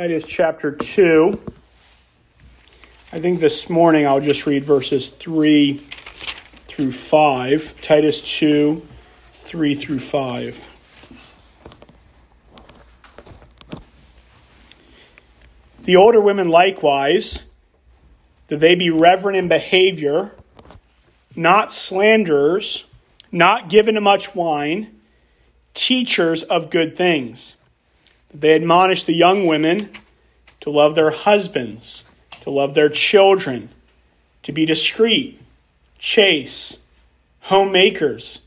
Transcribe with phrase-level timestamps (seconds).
[0.00, 1.38] Titus chapter 2.
[3.12, 5.86] I think this morning I'll just read verses 3
[6.68, 7.82] through 5.
[7.82, 8.80] Titus 2,
[9.32, 10.68] 3 through 5.
[15.82, 17.42] The older women likewise,
[18.48, 20.32] that they be reverent in behavior,
[21.36, 22.86] not slanderers,
[23.30, 24.98] not given to much wine,
[25.74, 27.56] teachers of good things
[28.32, 29.90] they admonish the young women
[30.60, 32.04] to love their husbands,
[32.42, 33.70] to love their children,
[34.42, 35.40] to be discreet,
[35.98, 36.78] chaste,
[37.40, 38.40] homemakers,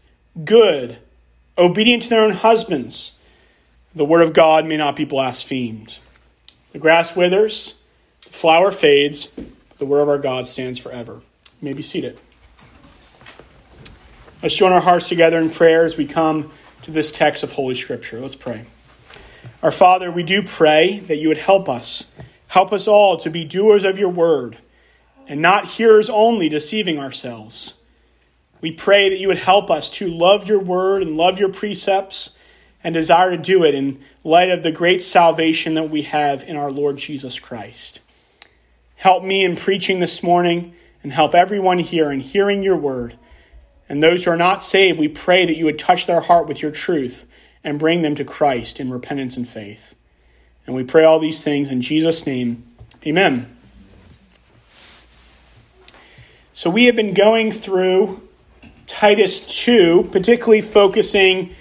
[0.44, 0.98] good,
[1.58, 3.14] obedient to their own husbands.
[3.94, 6.00] The word of God may not be blasphemed.
[6.72, 7.80] The grass withers,
[8.24, 11.22] the flower fades, but the word of our God stands forever.
[11.62, 12.20] You may be seated.
[14.42, 17.76] Let's join our hearts together in prayer as we come to this text of Holy
[17.76, 18.20] Scripture.
[18.20, 18.66] Let's pray.
[19.62, 22.12] Our Father, we do pray that you would help us.
[22.48, 24.58] Help us all to be doers of your word
[25.28, 27.76] and not hearers only, deceiving ourselves.
[28.62, 32.32] We pray that you would help us to love your word and love your precepts
[32.84, 36.58] and desire to do it in light of the great salvation that we have in
[36.58, 38.00] our Lord Jesus Christ.
[38.96, 43.18] Help me in preaching this morning and help everyone here in hearing your word.
[43.90, 46.62] And those who are not saved, we pray that you would touch their heart with
[46.62, 47.26] your truth
[47.64, 49.96] and bring them to Christ in repentance and faith.
[50.66, 52.64] And we pray all these things in Jesus' name.
[53.06, 53.56] Amen.
[56.54, 58.22] So we have been going through
[58.86, 61.54] Titus 2, particularly focusing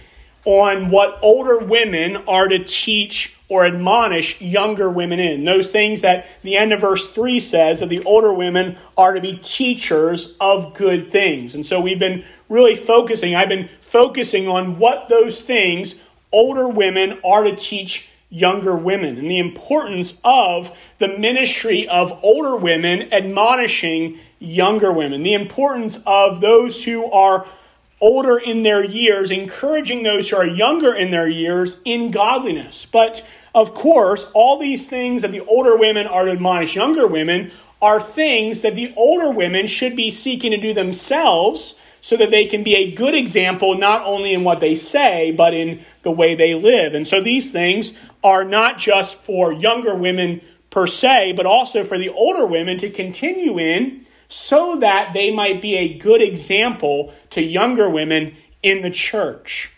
[0.45, 5.45] on what older women are to teach or admonish younger women in.
[5.45, 9.21] Those things that the end of verse 3 says that the older women are to
[9.21, 11.55] be teachers of good things.
[11.55, 15.97] And so we've been really focusing, I've been focusing on what those things
[16.33, 22.57] older women are to teach younger women and the importance of the ministry of older
[22.57, 27.47] women admonishing younger women, the importance of those who are
[28.01, 32.85] older in their years, encouraging those who are younger in their years in godliness.
[32.85, 33.25] But
[33.55, 38.01] of course, all these things that the older women are to admonish younger women are
[38.01, 42.63] things that the older women should be seeking to do themselves so that they can
[42.63, 46.55] be a good example not only in what they say, but in the way they
[46.55, 46.95] live.
[46.95, 47.93] And so these things
[48.25, 50.41] are not just for younger women
[50.71, 55.61] per se, but also for the older women to continue in so that they might
[55.61, 59.71] be a good example to younger women in the church.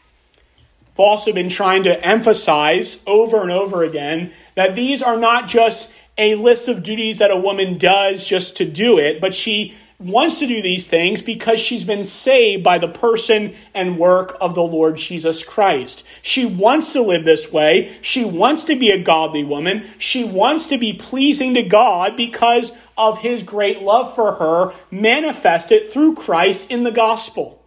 [0.94, 5.92] I've also been trying to emphasize over and over again that these are not just
[6.16, 10.38] a list of duties that a woman does just to do it, but she wants
[10.38, 14.62] to do these things because she's been saved by the person and work of the
[14.62, 16.04] Lord Jesus Christ.
[16.22, 17.96] She wants to live this way.
[18.00, 19.84] She wants to be a godly woman.
[19.98, 25.90] She wants to be pleasing to God because of his great love for her manifested
[25.90, 27.63] through Christ in the gospel.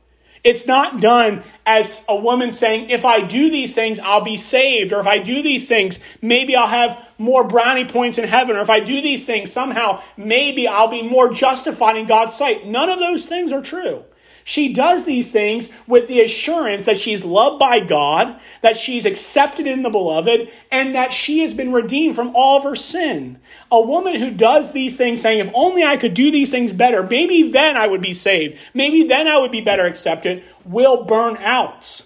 [0.47, 4.93] It's not done as a woman saying, if I do these things, I'll be saved.
[4.93, 8.55] Or if I do these things, maybe I'll have more brownie points in heaven.
[8.55, 12.65] Or if I do these things, somehow, maybe I'll be more justified in God's sight.
[12.65, 14.05] None of those things are true.
[14.47, 19.67] She does these things with the assurance that she's loved by God, that she's accepted
[19.67, 23.41] in the beloved, and that she has been redeemed from all of her sin.
[23.69, 27.03] A woman who does these things saying, if only I could do these things better,
[27.03, 31.35] maybe then I would be saved, maybe then I would be better accepted, will burn
[31.41, 32.03] out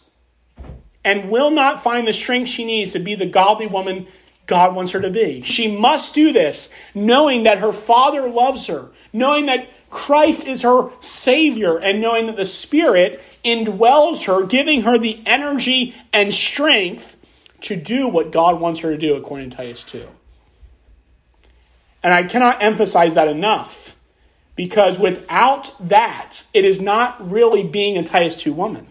[1.04, 4.08] and will not find the strength she needs to be the godly woman
[4.48, 5.42] God wants her to be.
[5.42, 10.90] She must do this knowing that her father loves her, knowing that Christ is her
[11.02, 17.18] Savior, and knowing that the Spirit indwells her, giving her the energy and strength
[17.62, 20.08] to do what God wants her to do, according to Titus 2.
[22.04, 23.96] And I cannot emphasize that enough
[24.56, 28.88] because without that, it is not really being a Titus 2 woman.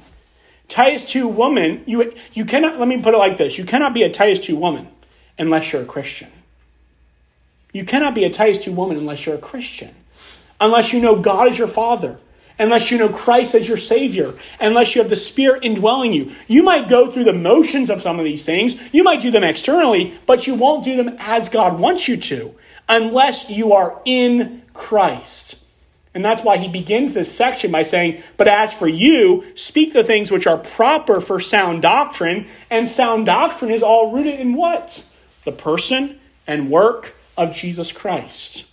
[0.69, 4.05] Titus 2 woman, you, you cannot, let me put it like this you cannot be
[4.05, 4.89] a Titus 2 woman
[5.41, 6.31] unless you're a Christian.
[7.73, 9.95] You cannot be a Titus 2 woman unless you're a Christian
[10.61, 12.19] unless you know God is your Father,
[12.59, 16.33] unless you know Christ as your Savior, unless you have the Spirit indwelling you.
[16.47, 19.45] You might go through the motions of some of these things, you might do them
[19.45, 22.55] externally, but you won't do them as God wants you to
[22.89, 25.57] unless you are in Christ.
[26.13, 30.03] And that's why he begins this section by saying, But as for you, speak the
[30.03, 32.49] things which are proper for sound doctrine.
[32.69, 35.09] And sound doctrine is all rooted in what?
[35.51, 38.65] The person and work of Jesus Christ.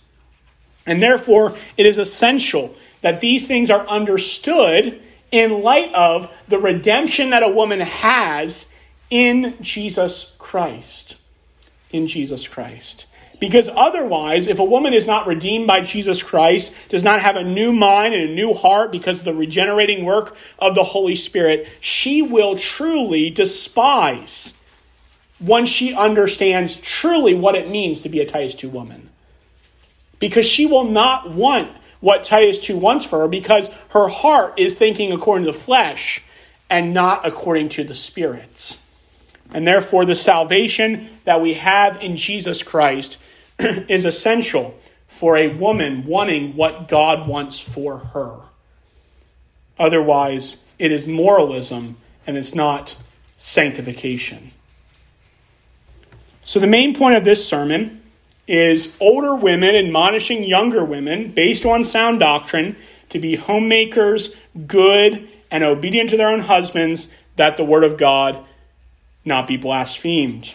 [0.86, 5.02] And therefore, it is essential that these things are understood
[5.32, 8.66] in light of the redemption that a woman has
[9.10, 11.16] in Jesus Christ.
[11.90, 13.06] in Jesus Christ.
[13.40, 17.44] Because otherwise, if a woman is not redeemed by Jesus Christ, does not have a
[17.44, 21.66] new mind and a new heart because of the regenerating work of the Holy Spirit,
[21.80, 24.54] she will truly despise
[25.40, 29.08] once she understands truly what it means to be a Titus 2 woman.
[30.18, 31.70] Because she will not want
[32.00, 36.22] what Titus 2 wants for her because her heart is thinking according to the flesh
[36.70, 38.80] and not according to the spirits.
[39.52, 43.16] And therefore, the salvation that we have in Jesus Christ
[43.58, 44.76] is essential
[45.06, 48.40] for a woman wanting what God wants for her.
[49.78, 51.96] Otherwise, it is moralism
[52.26, 52.96] and it's not
[53.36, 54.52] sanctification.
[56.48, 58.00] So, the main point of this sermon
[58.46, 62.74] is older women admonishing younger women based on sound doctrine
[63.10, 64.34] to be homemakers,
[64.66, 68.42] good, and obedient to their own husbands, that the word of God
[69.26, 70.54] not be blasphemed.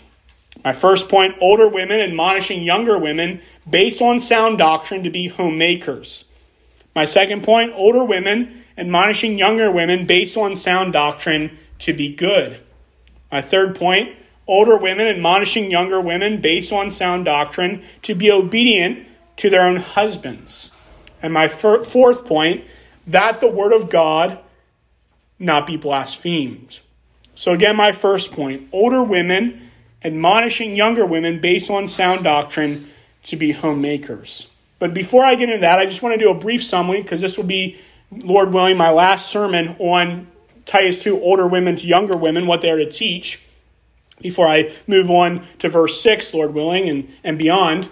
[0.63, 6.25] My first point older women admonishing younger women based on sound doctrine to be homemakers.
[6.95, 12.59] My second point older women admonishing younger women based on sound doctrine to be good.
[13.31, 14.15] My third point
[14.47, 19.07] older women admonishing younger women based on sound doctrine to be obedient
[19.37, 20.71] to their own husbands.
[21.21, 22.65] And my fourth point
[23.07, 24.39] that the word of God
[25.39, 26.79] not be blasphemed.
[27.35, 29.71] So, again, my first point older women
[30.03, 32.89] admonishing younger women based on sound doctrine
[33.23, 34.47] to be homemakers.
[34.79, 37.21] But before I get into that, I just want to do a brief summary because
[37.21, 37.77] this will be,
[38.11, 40.27] Lord willing, my last sermon on
[40.65, 43.41] Titus 2 older women to younger women, what they are to teach,
[44.21, 47.89] before I move on to verse 6, Lord willing, and, and beyond.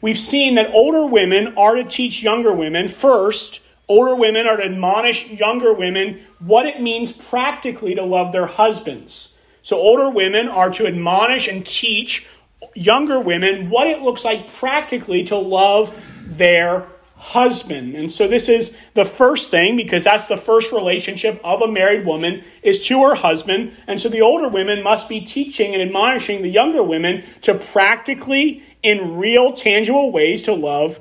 [0.00, 4.64] We've seen that older women are to teach younger women first Older women are to
[4.64, 9.34] admonish younger women what it means practically to love their husbands.
[9.62, 12.26] So, older women are to admonish and teach
[12.74, 16.86] younger women what it looks like practically to love their
[17.16, 17.94] husband.
[17.94, 22.06] And so this is the first thing because that's the first relationship of a married
[22.06, 23.76] woman is to her husband.
[23.86, 28.62] And so the older women must be teaching and admonishing the younger women to practically
[28.82, 31.00] in real tangible ways to love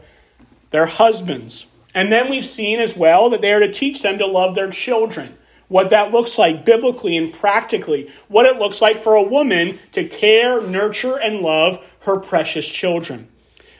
[0.72, 1.68] their husbands.
[1.94, 4.70] And then we've seen as well that they are to teach them to love their
[4.70, 5.38] children.
[5.68, 8.10] What that looks like biblically and practically.
[8.28, 13.30] What it looks like for a woman to care, nurture, and love her precious children.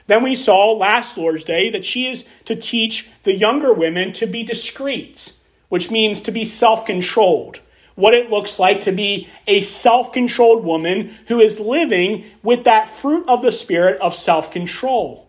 [0.06, 4.26] Then we saw last Lord's Day that she is to teach the younger women to
[4.26, 5.32] be discreet,
[5.68, 7.60] which means to be self controlled.
[7.96, 12.88] What it looks like to be a self controlled woman who is living with that
[12.88, 15.26] fruit of the Spirit of self control.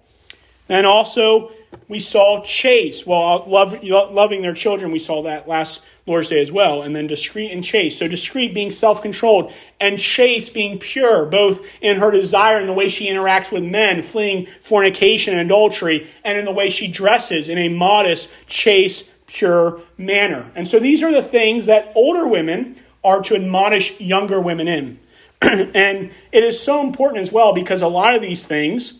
[0.70, 1.52] And also
[1.88, 3.06] we saw chase.
[3.06, 6.82] Well, uh, love, loving their children, we saw that last Lord's Day as well.
[6.82, 8.00] And then discreet and chaste.
[8.00, 12.74] So discreet being self controlled, and chaste being pure, both in her desire and the
[12.74, 17.50] way she interacts with men, fleeing fornication and adultery, and in the way she dresses
[17.50, 20.50] in a modest, chaste, pure manner.
[20.56, 25.00] And so these are the things that older women are to admonish younger women in.
[25.42, 28.96] and it is so important as well because a lot of these things,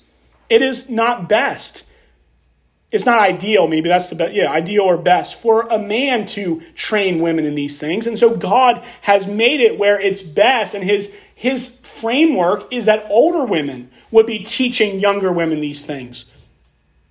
[0.50, 1.84] it is not best
[2.92, 6.62] it's not ideal, maybe that's the best, yeah, ideal or best for a man to
[6.74, 8.08] train women in these things.
[8.08, 13.06] And so God has made it where it's best, and his, his framework is that
[13.10, 16.26] older women would be teaching younger women these things.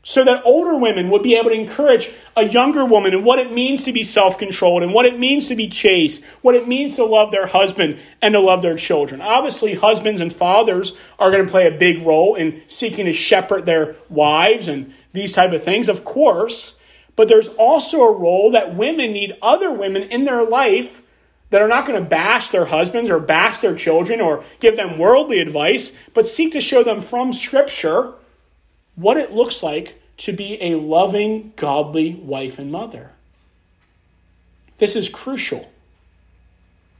[0.08, 3.50] So that older women would be able to encourage a younger woman and what it
[3.50, 6.94] means to be self controlled and what it means to be chaste, what it means
[6.94, 9.20] to love their husband and to love their children.
[9.20, 13.66] Obviously, husbands and fathers are going to play a big role in seeking to shepherd
[13.66, 16.78] their wives and these type of things, of course.
[17.16, 21.02] But there's also a role that women need other women in their life
[21.50, 24.98] that are not going to bash their husbands or bash their children or give them
[24.98, 28.14] worldly advice, but seek to show them from Scripture
[28.96, 33.12] what it looks like to be a loving, godly wife and mother.
[34.78, 35.70] This is crucial.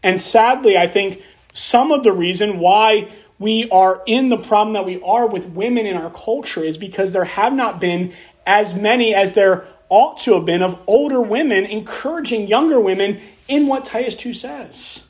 [0.03, 1.23] And sadly, I think
[1.53, 5.87] some of the reason why we are in the problem that we are with women
[5.87, 8.13] in our culture is because there have not been
[8.47, 13.67] as many as there ought to have been of older women encouraging younger women in
[13.67, 15.09] what Titus 2 says,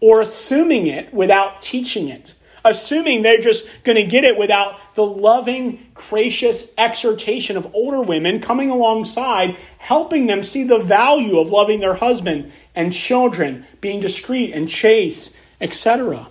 [0.00, 5.04] or assuming it without teaching it, assuming they're just going to get it without the
[5.04, 11.80] loving, gracious exhortation of older women coming alongside, helping them see the value of loving
[11.80, 16.28] their husband and children, being discreet and chaste, etc.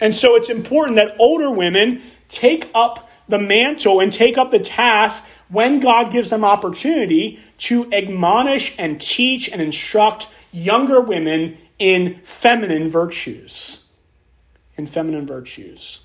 [0.00, 4.58] And so it's important that older women take up the mantle and take up the
[4.58, 12.20] task when God gives them opportunity to admonish and teach and instruct younger women in
[12.24, 13.83] feminine virtues.
[14.76, 16.00] In feminine virtues.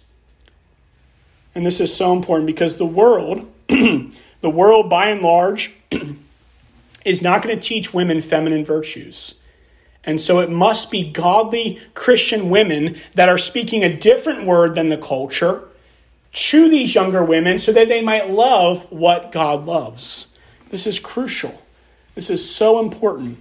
[1.55, 4.11] And this is so important because the world, the
[4.43, 5.73] world by and large,
[7.05, 9.35] is not going to teach women feminine virtues.
[10.03, 14.89] And so it must be godly Christian women that are speaking a different word than
[14.89, 15.63] the culture
[16.31, 20.35] to these younger women so that they might love what God loves.
[20.69, 21.61] This is crucial.
[22.15, 23.39] This is so important.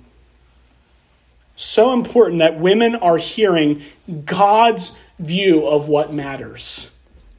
[1.55, 3.83] So important that women are hearing
[4.25, 6.91] God's view of what matters.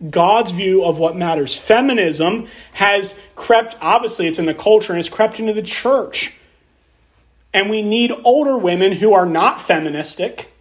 [0.09, 1.57] God's view of what matters.
[1.57, 6.33] Feminism has crept, obviously, it's in the culture and has crept into the church.
[7.53, 10.51] And we need older women who are not feministic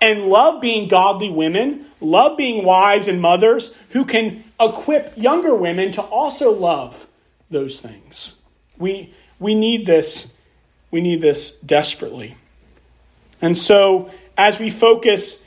[0.00, 5.92] and love being godly women, love being wives and mothers who can equip younger women
[5.92, 7.06] to also love
[7.50, 8.40] those things.
[8.76, 10.34] We, we need this.
[10.90, 12.36] We need this desperately.
[13.40, 15.42] And so, as we focus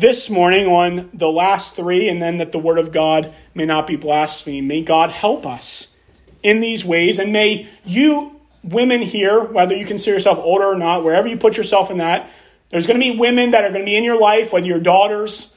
[0.00, 3.86] this morning on the last three, and then that the Word of God may not
[3.86, 5.94] be blasphemed, may God help us
[6.42, 11.04] in these ways, and may you women here, whether you consider yourself older or not,
[11.04, 12.30] wherever you put yourself in that,
[12.70, 14.80] there's going to be women that are going to be in your life, whether your
[14.80, 15.54] daughters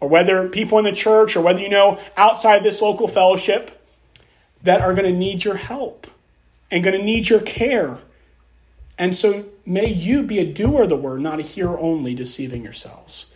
[0.00, 3.84] or whether people in the church or whether you know outside this local fellowship
[4.62, 6.06] that are going to need your help
[6.70, 7.98] and going to need your care.
[8.96, 12.62] And so may you be a doer of the word, not a hearer only, deceiving
[12.62, 13.34] yourselves.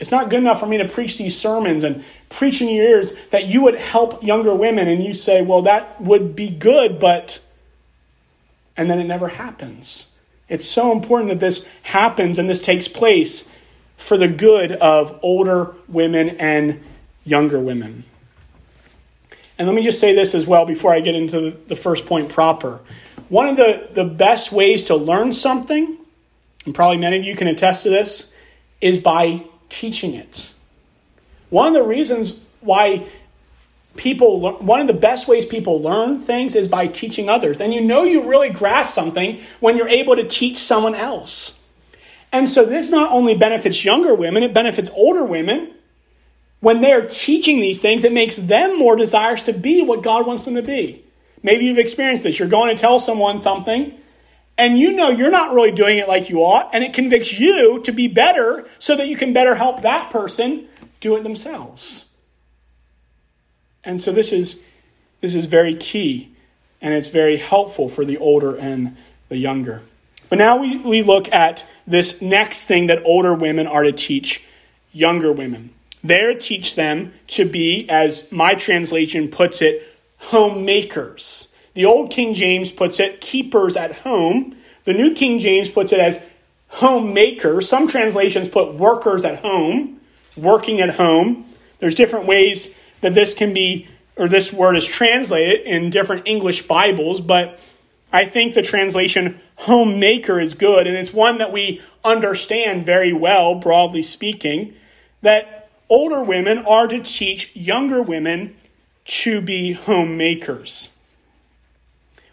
[0.00, 3.14] It's not good enough for me to preach these sermons and preach in your ears
[3.30, 7.40] that you would help younger women and you say, well, that would be good, but
[8.78, 10.10] and then it never happens.
[10.48, 13.48] It's so important that this happens and this takes place
[13.98, 16.82] for the good of older women and
[17.24, 18.04] younger women.
[19.58, 22.30] And let me just say this as well before I get into the first point
[22.30, 22.80] proper.
[23.28, 25.98] One of the, the best ways to learn something,
[26.64, 28.32] and probably many of you can attest to this,
[28.80, 30.54] is by teaching it.
[31.48, 33.06] One of the reasons why
[33.96, 37.60] people one of the best ways people learn things is by teaching others.
[37.60, 41.58] And you know you really grasp something when you're able to teach someone else.
[42.32, 45.72] And so this not only benefits younger women it benefits older women.
[46.60, 50.44] When they're teaching these things it makes them more desirous to be what god wants
[50.44, 51.04] them to be.
[51.42, 52.38] Maybe you've experienced this.
[52.38, 53.94] You're going to tell someone something
[54.60, 57.80] and you know you're not really doing it like you ought and it convicts you
[57.82, 60.68] to be better so that you can better help that person
[61.00, 62.06] do it themselves
[63.82, 64.60] and so this is
[65.20, 66.30] this is very key
[66.80, 68.96] and it's very helpful for the older and
[69.28, 69.82] the younger.
[70.28, 74.44] But now we, we look at this next thing that older women are to teach
[74.92, 75.70] younger women.
[76.02, 79.82] They're teach them to be, as my translation puts it,
[80.18, 81.49] homemakers.
[81.80, 84.54] The old King James puts it keepers at home.
[84.84, 86.22] The New King James puts it as
[86.68, 87.70] homemakers.
[87.70, 89.98] Some translations put workers at home,
[90.36, 91.46] working at home.
[91.78, 96.66] There's different ways that this can be, or this word is translated in different English
[96.66, 97.58] Bibles, but
[98.12, 103.54] I think the translation homemaker is good, and it's one that we understand very well,
[103.54, 104.74] broadly speaking,
[105.22, 108.54] that older women are to teach younger women
[109.06, 110.90] to be homemakers.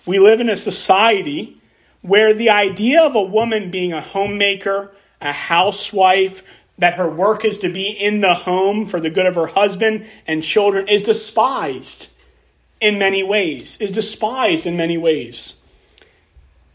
[0.07, 1.61] We live in a society
[2.01, 6.43] where the idea of a woman being a homemaker, a housewife,
[6.77, 10.07] that her work is to be in the home for the good of her husband
[10.25, 12.09] and children is despised
[12.79, 15.55] in many ways, is despised in many ways.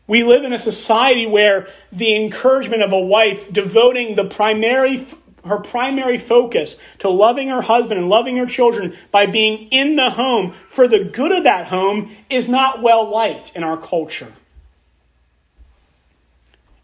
[0.06, 5.06] We live in a society where the encouragement of a wife devoting the primary
[5.44, 10.10] her primary focus to loving her husband and loving her children by being in the
[10.10, 14.32] home for the good of that home is not well liked in our culture.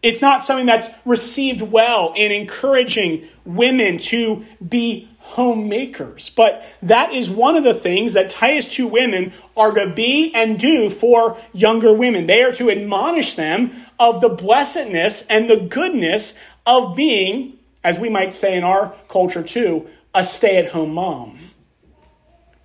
[0.02, 6.30] It's not something that's received well in encouraging women to be homemakers.
[6.30, 10.58] But that is one of the things that Titus 2 women are to be and
[10.58, 12.26] do for younger women.
[12.26, 16.34] They are to admonish them of the blessedness and the goodness
[16.64, 21.38] of being, as we might say in our culture too, a stay at home mom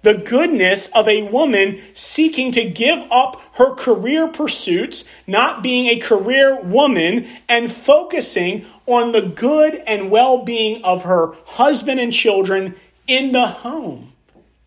[0.03, 5.99] the goodness of a woman seeking to give up her career pursuits, not being a
[5.99, 12.75] career woman, and focusing on the good and well being of her husband and children
[13.07, 14.13] in the home.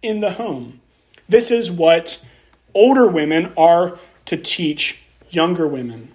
[0.03, 0.81] In the home.
[1.29, 2.25] This is what
[2.75, 6.13] older women are to teach younger women.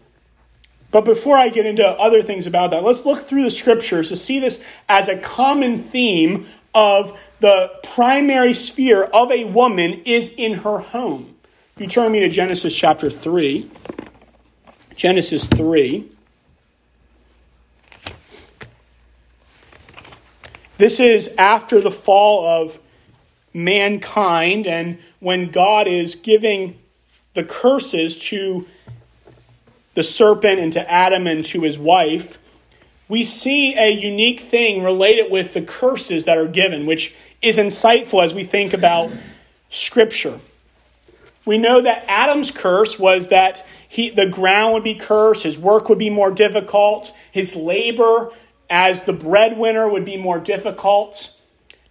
[0.92, 4.18] But before I get into other things about that, let's look through the scriptures to
[4.18, 10.54] see this as a common theme of the primary sphere of a woman is in
[10.56, 11.36] her home.
[11.76, 13.70] If you turn me to Genesis chapter 3,
[14.96, 16.10] Genesis 3.
[20.78, 22.80] This is after the fall of
[23.54, 26.78] mankind and when God is giving
[27.34, 28.68] the curses to
[29.94, 32.38] the serpent and to Adam and to his wife,
[33.08, 38.24] we see a unique thing related with the curses that are given, which is insightful
[38.24, 39.12] as we think about
[39.70, 40.40] Scripture.
[41.46, 45.90] We know that Adam's curse was that he, the ground would be cursed, his work
[45.90, 48.32] would be more difficult, his labor
[48.70, 51.36] as the breadwinner would be more difficult.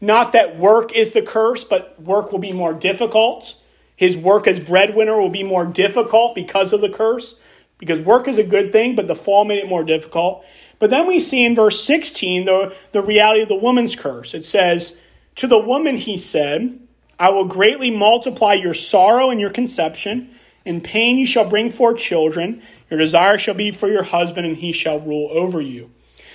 [0.01, 3.55] Not that work is the curse, but work will be more difficult.
[3.97, 7.35] His work as breadwinner will be more difficult because of the curse,
[7.81, 10.45] because work is a good thing, but the fall made it more difficult.
[10.79, 14.35] But then we see in verse 16 the, the reality of the woman's curse.
[14.35, 14.97] It says,
[15.37, 16.79] To the woman he said,
[17.19, 20.31] I will greatly multiply your sorrow and your conception.
[20.65, 22.63] In pain you shall bring forth children.
[22.91, 25.91] Your desire shall be for your husband, and he shall rule over you.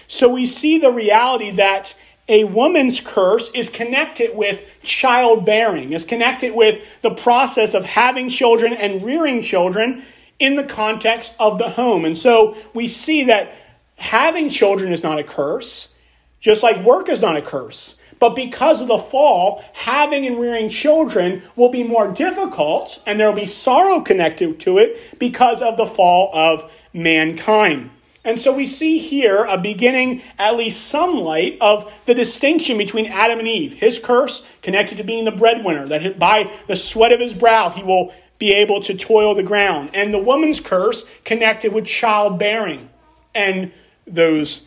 [0.07, 1.95] So we see the reality that
[2.27, 8.73] a woman's curse is connected with childbearing, is connected with the process of having children
[8.73, 10.03] and rearing children
[10.39, 12.05] in the context of the home.
[12.05, 13.53] And so we see that
[13.97, 15.95] having children is not a curse,
[16.39, 17.99] just like work is not a curse.
[18.19, 23.27] But because of the fall, having and rearing children will be more difficult, and there
[23.27, 27.91] will be sorrow connected to it because of the fall of mankind.
[28.23, 33.05] And so we see here a beginning, at least some light, of the distinction between
[33.05, 33.73] Adam and Eve.
[33.73, 37.83] His curse connected to being the breadwinner, that by the sweat of his brow he
[37.83, 39.91] will be able to toil the ground.
[39.93, 42.89] And the woman's curse connected with childbearing
[43.33, 43.71] and
[44.05, 44.61] those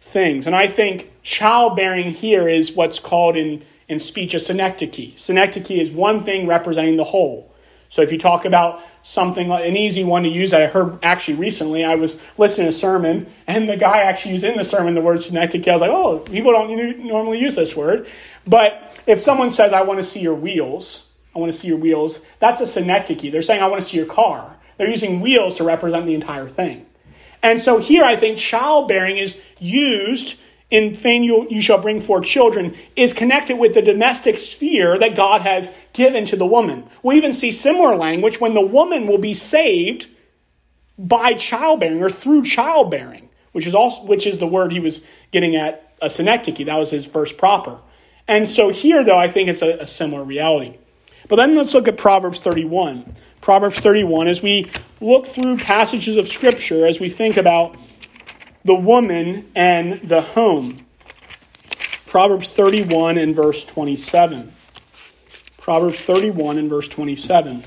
[0.00, 0.46] things.
[0.46, 5.16] And I think childbearing here is what's called in, in speech a synecdoche.
[5.16, 7.52] Synecdoche is one thing representing the whole.
[7.88, 11.34] So if you talk about something like an easy one to use I heard actually
[11.34, 14.94] recently, I was listening to a sermon and the guy actually used in the sermon
[14.94, 15.68] the word synecdoche.
[15.68, 18.06] I was like, oh, people don't normally use this word.
[18.46, 21.78] But if someone says, I want to see your wheels, I want to see your
[21.78, 23.32] wheels, that's a synecdoche.
[23.32, 24.58] They're saying, I want to see your car.
[24.76, 26.86] They're using wheels to represent the entire thing.
[27.42, 30.38] And so here I think childbearing is used
[30.70, 35.14] in fame you, you shall bring forth children is connected with the domestic sphere that
[35.14, 36.84] God has given to the woman.
[37.02, 40.08] We even see similar language when the woman will be saved
[40.98, 45.56] by childbearing or through childbearing, which is also which is the word he was getting
[45.56, 46.64] at a synecdoche.
[46.64, 47.80] That was his first proper.
[48.26, 50.78] And so here, though, I think it's a, a similar reality.
[51.32, 53.10] But then let's look at Proverbs 31.
[53.40, 57.74] Proverbs 31, as we look through passages of Scripture, as we think about
[58.64, 60.84] the woman and the home.
[62.04, 64.52] Proverbs 31 and verse 27.
[65.56, 67.64] Proverbs 31 and verse 27.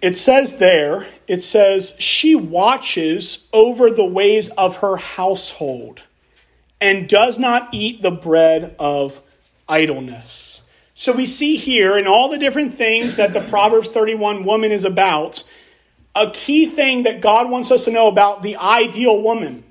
[0.00, 6.02] It says there, it says, she watches over the ways of her household
[6.80, 9.22] and does not eat the bread of
[9.68, 10.62] idleness.
[10.94, 14.84] So we see here in all the different things that the Proverbs 31 woman is
[14.84, 15.44] about,
[16.14, 19.64] a key thing that God wants us to know about the ideal woman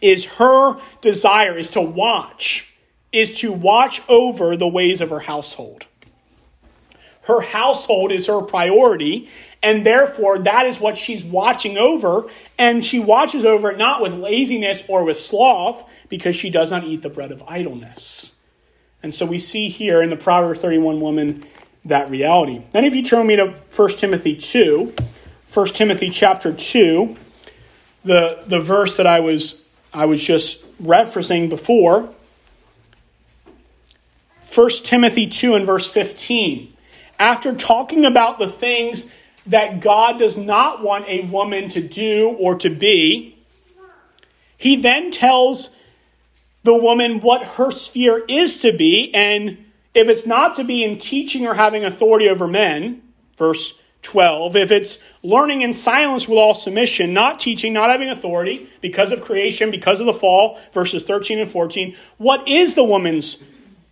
[0.00, 2.72] is her desire is to watch,
[3.12, 5.86] is to watch over the ways of her household.
[7.22, 9.28] Her household is her priority,
[9.62, 12.26] and therefore that is what she's watching over.
[12.56, 16.84] And she watches over it not with laziness or with sloth, because she does not
[16.84, 18.34] eat the bread of idleness.
[19.08, 21.42] And so we see here in the Proverbs 31 woman
[21.86, 22.60] that reality.
[22.72, 24.92] Then if you turn me to 1 Timothy 2,
[25.54, 27.16] 1 Timothy chapter 2,
[28.04, 32.12] the, the verse that I was, I was just referencing before.
[34.54, 36.70] 1 Timothy 2 and verse 15.
[37.18, 39.10] After talking about the things
[39.46, 43.38] that God does not want a woman to do or to be,
[44.58, 45.70] he then tells
[46.68, 49.10] the woman what her sphere is to be.
[49.14, 53.00] And if it's not to be in teaching or having authority over men,
[53.38, 58.68] verse 12, if it's learning in silence with all submission, not teaching, not having authority
[58.82, 63.38] because of creation, because of the fall, verses 13 and 14, what is the woman's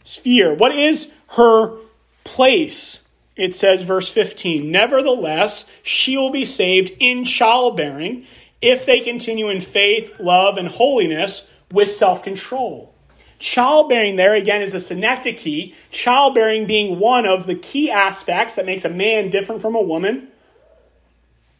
[0.04, 0.54] sphere?
[0.54, 1.78] What is her
[2.24, 3.00] place?
[3.36, 8.26] It says, verse 15, Nevertheless, she will be saved in childbearing
[8.60, 12.94] if they continue in faith, love, and holiness with self control.
[13.38, 18.84] Childbearing, there again, is a synecdoche, childbearing being one of the key aspects that makes
[18.84, 20.28] a man different from a woman.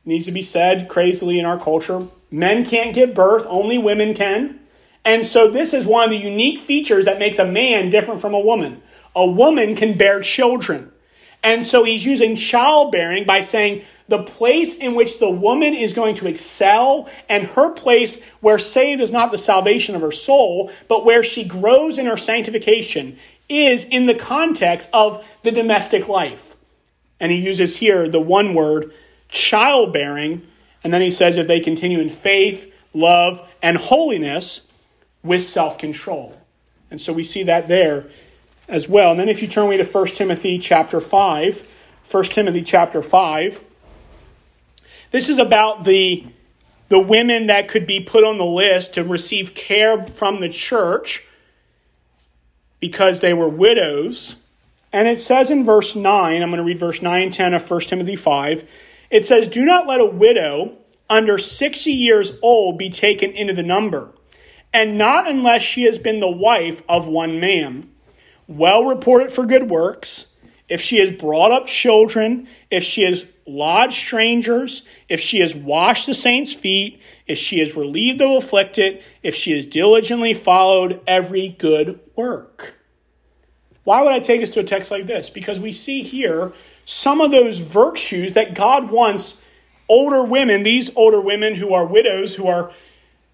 [0.05, 2.07] needs to be said crazily in our culture.
[2.31, 4.61] Men can't give birth, only women can.
[5.05, 8.35] And so, this is one of the unique features that makes a man different from
[8.35, 8.83] a woman.
[9.14, 10.92] A woman can bear children.
[11.46, 16.16] And so he's using childbearing by saying the place in which the woman is going
[16.16, 21.04] to excel and her place where saved is not the salvation of her soul, but
[21.04, 23.16] where she grows in her sanctification
[23.48, 26.56] is in the context of the domestic life.
[27.20, 28.92] And he uses here the one word,
[29.28, 30.44] childbearing,
[30.82, 34.62] and then he says if they continue in faith, love, and holiness
[35.22, 36.37] with self control.
[36.90, 38.06] And so we see that there
[38.68, 39.12] as well.
[39.12, 41.72] And then if you turn me to 1 Timothy chapter 5,
[42.11, 43.64] 1 Timothy chapter 5,
[45.11, 46.26] this is about the,
[46.88, 51.26] the women that could be put on the list to receive care from the church
[52.81, 54.37] because they were widows.
[54.92, 57.70] And it says in verse 9, I'm going to read verse 9 and 10 of
[57.70, 58.68] 1 Timothy 5.
[59.11, 60.76] It says, Do not let a widow
[61.09, 64.12] under 60 years old be taken into the number,
[64.72, 67.90] and not unless she has been the wife of one man
[68.46, 70.26] well reported for good works,
[70.68, 76.06] if she has brought up children, if she has lodged strangers, if she has washed
[76.06, 81.50] the saints' feet, if she has relieved the afflicted, if she has diligently followed every
[81.50, 82.74] good work.
[83.85, 85.30] Why would I take us to a text like this?
[85.30, 86.52] Because we see here
[86.85, 89.40] some of those virtues that God wants
[89.88, 92.72] older women, these older women who are widows, who are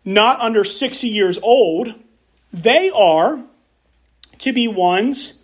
[0.05, 1.95] not under 60 years old,
[2.53, 3.43] they are
[4.43, 5.41] to be ones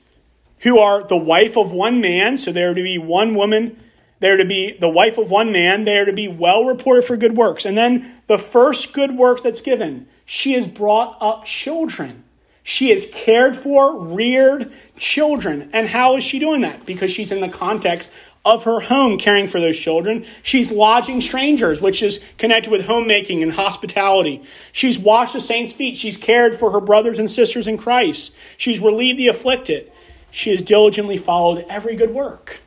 [0.60, 3.80] who are the wife of one man, so they're to be one woman,
[4.20, 7.36] they're to be the wife of one man, they're to be well reported for good
[7.36, 7.64] works.
[7.64, 12.24] And then the first good work that's given, she has brought up children.
[12.64, 15.70] She has cared for, reared children.
[15.72, 16.84] And how is she doing that?
[16.84, 18.10] Because she's in the context
[18.54, 20.24] of her home caring for those children.
[20.42, 24.42] She's lodging strangers, which is connected with homemaking and hospitality.
[24.72, 25.96] She's washed the saints' feet.
[25.96, 28.32] She's cared for her brothers and sisters in Christ.
[28.56, 29.90] She's relieved the afflicted.
[30.30, 32.60] She has diligently followed every good work.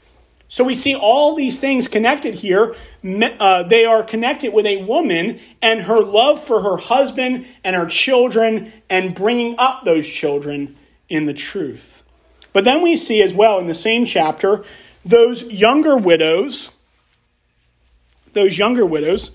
[0.47, 2.75] So we see all these things connected here.
[3.05, 7.85] Uh, they are connected with a woman and her love for her husband and her
[7.85, 10.75] children and bringing up those children
[11.07, 12.03] in the truth.
[12.51, 14.65] But then we see as well in the same chapter
[15.05, 16.71] those younger widows,
[18.33, 19.31] those younger widows,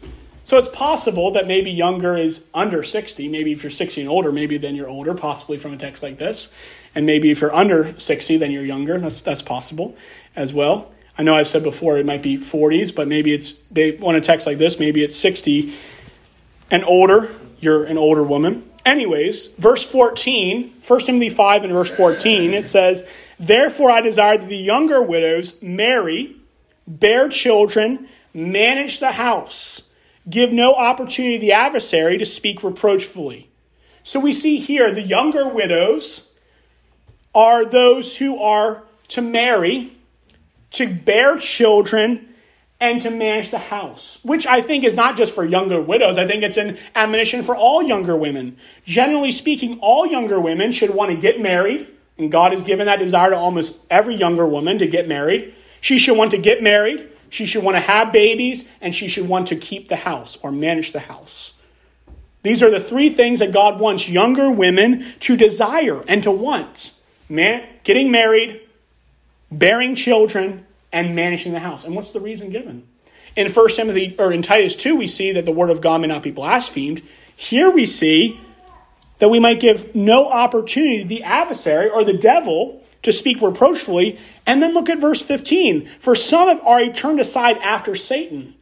[0.47, 3.27] so it's possible that maybe younger is under 60.
[3.27, 6.19] Maybe if you're 60 and older, maybe then you're older, possibly from a text like
[6.19, 6.53] this.
[6.95, 8.97] And maybe if you're under 60, then you're younger.
[9.01, 9.97] That's, that's possible
[10.37, 10.93] as well.
[11.19, 13.65] I know I've said before it might be 40s, but maybe it's,
[14.01, 15.75] on a text like this, maybe it's 60
[16.71, 17.29] and older.
[17.59, 18.71] You're an older woman.
[18.85, 23.05] Anyways, verse 14, 1 Timothy 5 and verse 14, it says,
[23.39, 26.37] Therefore, I desire that the younger widows marry,
[26.87, 29.83] bear children, manage the house,
[30.29, 33.51] give no opportunity to the adversary to speak reproachfully.
[34.03, 36.31] So we see here the younger widows
[37.35, 39.93] are those who are to marry,
[40.73, 42.35] to bear children,
[42.79, 46.19] and to manage the house, which I think is not just for younger widows.
[46.19, 48.59] I think it's an admonition for all younger women.
[48.85, 52.99] Generally speaking, all younger women should want to get married and God has given that
[52.99, 55.55] desire to almost every younger woman to get married.
[55.81, 59.29] She should want to get married, she should want to have babies, and she should
[59.29, 61.55] want to keep the house or manage the house.
[62.43, 66.93] These are the three things that God wants younger women to desire and to want
[67.29, 68.61] Man, getting married,
[69.51, 71.85] bearing children, and managing the house.
[71.85, 72.87] And what's the reason given?
[73.35, 76.07] In 1 Timothy or in Titus 2, we see that the word of God may
[76.07, 77.03] not be blasphemed.
[77.35, 78.41] Here we see
[79.19, 84.19] that we might give no opportunity to the adversary or the devil to speak reproachfully.
[84.47, 85.89] And then look at verse 15.
[85.99, 88.55] For some have already turned aside after Satan,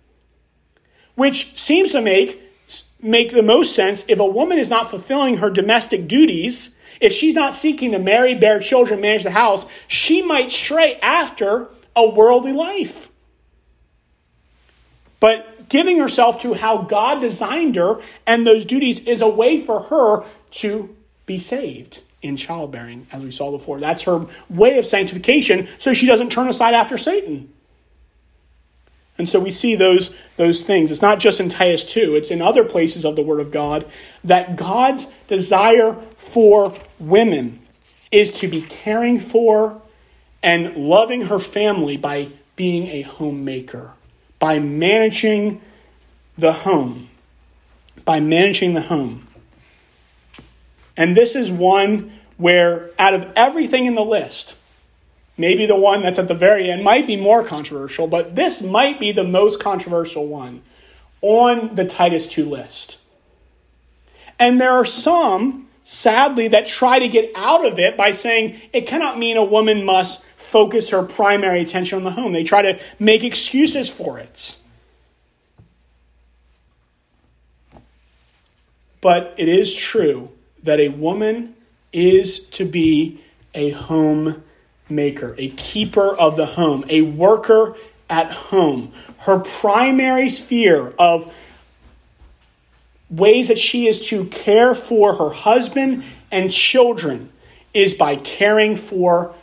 [1.14, 2.40] which seems to make,
[3.00, 7.34] make the most sense if a woman is not fulfilling her domestic duties, if she's
[7.34, 12.52] not seeking to marry, bear children, manage the house, she might stray after a worldly
[12.52, 13.10] life.
[15.20, 19.80] But giving herself to how God designed her and those duties is a way for
[19.80, 20.94] her to
[21.26, 23.80] be saved in childbearing, as we saw before.
[23.80, 27.52] That's her way of sanctification, so she doesn't turn aside after Satan.
[29.16, 30.90] And so we see those, those things.
[30.90, 33.86] It's not just in Titus 2, it's in other places of the Word of God
[34.24, 37.60] that God's desire for women
[38.10, 39.80] is to be caring for
[40.42, 43.92] and loving her family by being a homemaker,
[44.38, 45.60] by managing
[46.36, 47.08] the home.
[48.04, 49.23] By managing the home.
[50.96, 54.56] And this is one where, out of everything in the list,
[55.36, 59.00] maybe the one that's at the very end might be more controversial, but this might
[59.00, 60.62] be the most controversial one
[61.20, 62.98] on the Titus 2 list.
[64.38, 68.86] And there are some, sadly, that try to get out of it by saying it
[68.86, 72.32] cannot mean a woman must focus her primary attention on the home.
[72.32, 74.58] They try to make excuses for it.
[79.00, 80.30] But it is true
[80.64, 81.54] that a woman
[81.92, 83.20] is to be
[83.54, 87.76] a homemaker, a keeper of the home, a worker
[88.10, 88.92] at home.
[89.18, 91.32] Her primary sphere of
[93.10, 97.30] ways that she is to care for her husband and children
[97.72, 99.34] is by caring for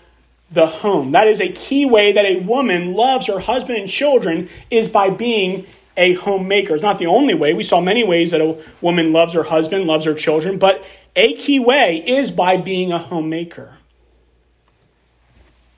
[0.52, 1.12] the home.
[1.12, 5.10] That is a key way that a woman loves her husband and children is by
[5.10, 5.66] being
[5.98, 6.74] a homemaker.
[6.74, 7.54] It's not the only way.
[7.54, 11.34] We saw many ways that a woman loves her husband, loves her children, but a
[11.34, 13.78] key way is by being a homemaker.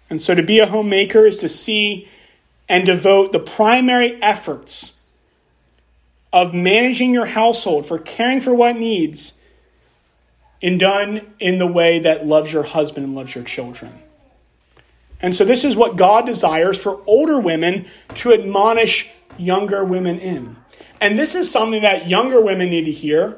[0.10, 2.08] And so to be a homemaker is to see
[2.70, 4.94] and devote the primary efforts
[6.32, 9.34] of managing your household, for caring for what needs,
[10.62, 13.92] and done in the way that loves your husband and loves your children.
[15.22, 20.56] And so, this is what God desires for older women to admonish younger women in.
[21.02, 23.38] And this is something that younger women need to hear,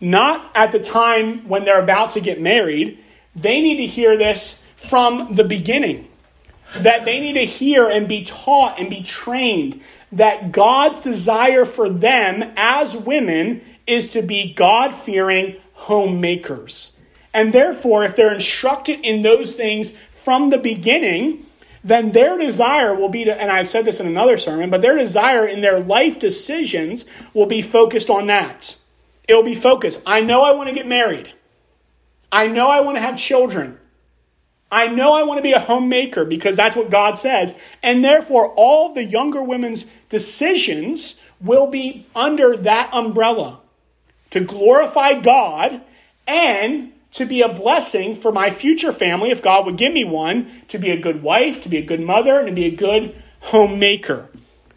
[0.00, 2.98] not at the time when they're about to get married.
[3.36, 6.08] They need to hear this from the beginning.
[6.76, 9.80] That they need to hear and be taught and be trained
[10.14, 16.96] that God's desire for them as women is to be God fearing homemakers.
[17.32, 21.43] And therefore, if they're instructed in those things from the beginning,
[21.84, 24.96] then their desire will be to, and I've said this in another sermon, but their
[24.96, 28.76] desire in their life decisions will be focused on that.
[29.28, 30.02] It will be focused.
[30.06, 31.32] I know I want to get married.
[32.32, 33.78] I know I want to have children.
[34.72, 37.54] I know I want to be a homemaker because that's what God says.
[37.82, 43.60] And therefore, all the younger women's decisions will be under that umbrella
[44.30, 45.82] to glorify God
[46.26, 50.50] and to be a blessing for my future family, if God would give me one,
[50.68, 53.14] to be a good wife, to be a good mother, and to be a good
[53.40, 54.28] homemaker.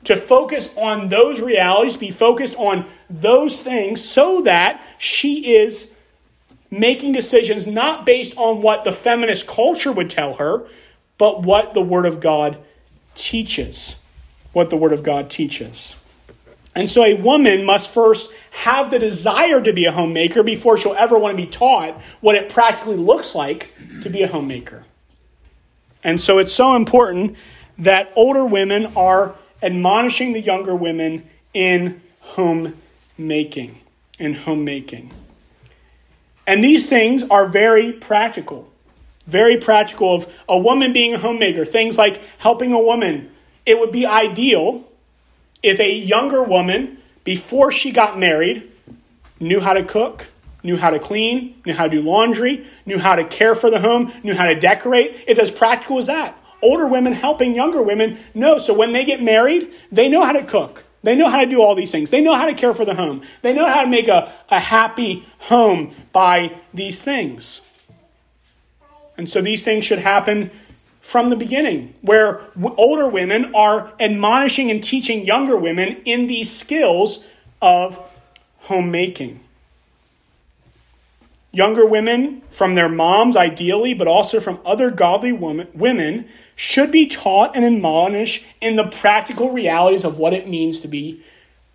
[0.06, 5.92] To focus on those realities, be focused on those things so that she is
[6.70, 10.68] making decisions not based on what the feminist culture would tell her,
[11.18, 12.58] but what the Word of God
[13.16, 13.96] teaches.
[14.54, 15.96] What the Word of God teaches.
[16.76, 20.96] And so a woman must first have the desire to be a homemaker before she'll
[20.96, 24.84] ever want to be taught what it practically looks like to be a homemaker.
[26.04, 27.38] And so it's so important
[27.78, 33.80] that older women are admonishing the younger women in homemaking.
[34.18, 35.12] In homemaking.
[36.48, 38.68] And these things are very practical.
[39.28, 41.64] Very practical of a woman being a homemaker.
[41.64, 43.30] Things like helping a woman.
[43.68, 44.84] It would be ideal
[45.62, 46.97] if a younger woman,
[47.28, 48.72] before she got married,
[49.38, 50.28] knew how to cook,
[50.64, 53.82] knew how to clean, knew how to do laundry, knew how to care for the
[53.82, 55.26] home, knew how to decorate.
[55.28, 56.38] It's as practical as that.
[56.62, 58.60] Older women helping younger women know.
[58.60, 60.86] So when they get married, they know how to cook.
[61.04, 62.12] They know how to do all these things.
[62.12, 63.24] They know how to care for the home.
[63.42, 67.60] They know how to make a, a happy home by these things.
[69.18, 70.50] And so these things should happen
[71.08, 72.42] from the beginning, where
[72.76, 77.24] older women are admonishing and teaching younger women in these skills
[77.62, 77.98] of
[78.64, 79.40] homemaking.
[81.54, 87.08] Younger women, from their moms ideally, but also from other godly woman, women, should be
[87.08, 91.24] taught and admonished in the practical realities of what it means to be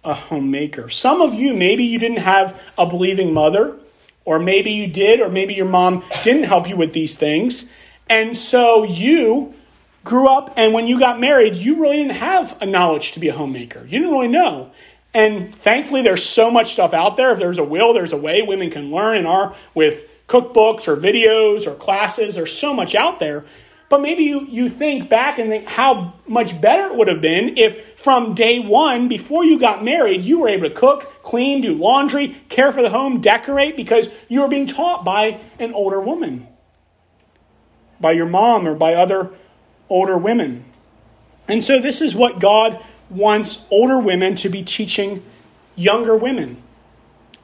[0.05, 0.91] a homemaker.
[0.91, 3.79] Some of you, maybe you didn't have a believing mother,
[4.27, 7.71] or maybe you did, or maybe your mom didn't help you with these things.
[8.13, 9.55] And so you
[10.05, 13.29] grew up, and when you got married, you really didn't have a knowledge to be
[13.29, 13.85] a homemaker.
[13.85, 14.71] You didn't really know.
[15.15, 17.33] And thankfully, there's so much stuff out there.
[17.33, 20.97] If there's a will, there's a way women can learn and are with cookbooks or
[20.99, 22.35] videos or classes.
[22.35, 23.47] There's so much out there.
[23.89, 27.57] But maybe you, you think back and think how much better it would have been
[27.57, 31.75] if from day one, before you got married, you were able to cook, clean, do
[31.75, 36.47] laundry, care for the home, decorate, because you were being taught by an older woman,
[38.03, 39.31] by your mom or by other
[39.89, 40.67] older women.
[41.49, 45.23] And so this is what God wants older women to be teaching
[45.77, 46.63] younger women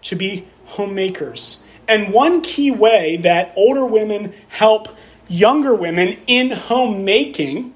[0.02, 1.62] to be homemakers.
[1.86, 4.88] And one key way that older women help
[5.28, 7.74] younger women in homemaking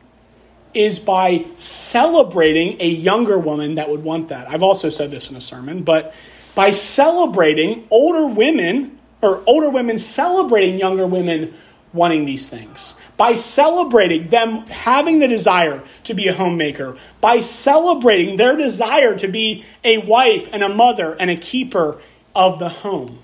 [0.75, 4.49] is by celebrating a younger woman that would want that.
[4.49, 6.15] I've also said this in a sermon, but
[6.55, 11.55] by celebrating older women or older women celebrating younger women
[11.93, 18.37] wanting these things by celebrating them having the desire to be a homemaker, by celebrating
[18.37, 22.01] their desire to be a wife and a mother and a keeper
[22.35, 23.21] of the home.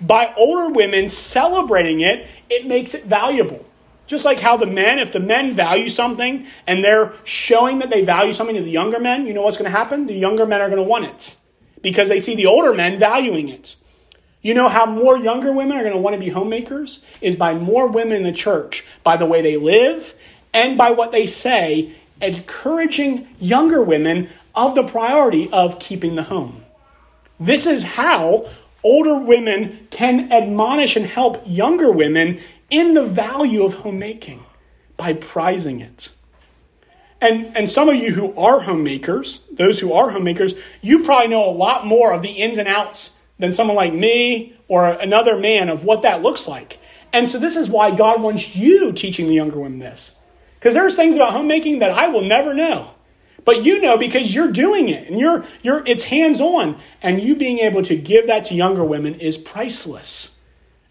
[0.00, 3.66] By older women celebrating it, it makes it valuable.
[4.06, 8.02] Just like how the men, if the men value something and they're showing that they
[8.02, 10.06] value something to the younger men, you know what's going to happen?
[10.06, 11.36] The younger men are going to want it
[11.82, 13.76] because they see the older men valuing it.
[14.42, 17.02] You know how more younger women are going to want to be homemakers?
[17.20, 20.14] Is by more women in the church, by the way they live
[20.52, 26.64] and by what they say, encouraging younger women of the priority of keeping the home.
[27.40, 28.48] This is how
[28.82, 34.44] older women can admonish and help younger women in the value of homemaking
[34.96, 36.12] by prizing it.
[37.20, 41.48] And, and some of you who are homemakers, those who are homemakers, you probably know
[41.48, 45.68] a lot more of the ins and outs than someone like me or another man
[45.68, 46.78] of what that looks like.
[47.12, 50.14] And so this is why God wants you teaching the younger women this.
[50.54, 52.92] Because there's things about homemaking that I will never know.
[53.44, 57.58] But you know because you're doing it and you're you're it's hands-on and you being
[57.58, 60.38] able to give that to younger women is priceless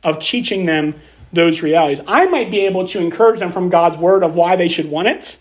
[0.03, 0.95] of teaching them
[1.31, 2.01] those realities.
[2.05, 5.07] I might be able to encourage them from God's word of why they should want
[5.07, 5.37] it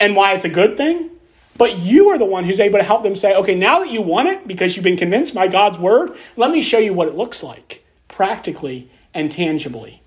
[0.00, 1.10] and why it's a good thing.
[1.60, 4.00] But you are the one who's able to help them say, okay, now that you
[4.00, 7.14] want it because you've been convinced by God's word, let me show you what it
[7.14, 10.00] looks like practically and tangibly.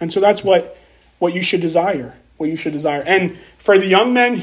[0.00, 0.76] And so that's what,
[1.20, 2.14] what you should desire.
[2.36, 3.04] What you should desire.
[3.06, 4.42] And for the young men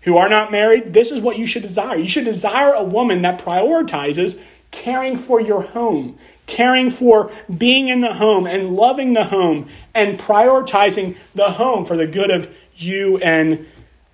[0.00, 1.98] who are not married, this is what you should desire.
[1.98, 8.00] You should desire a woman that prioritizes caring for your home, caring for being in
[8.00, 13.18] the home and loving the home and prioritizing the home for the good of you
[13.18, 13.66] and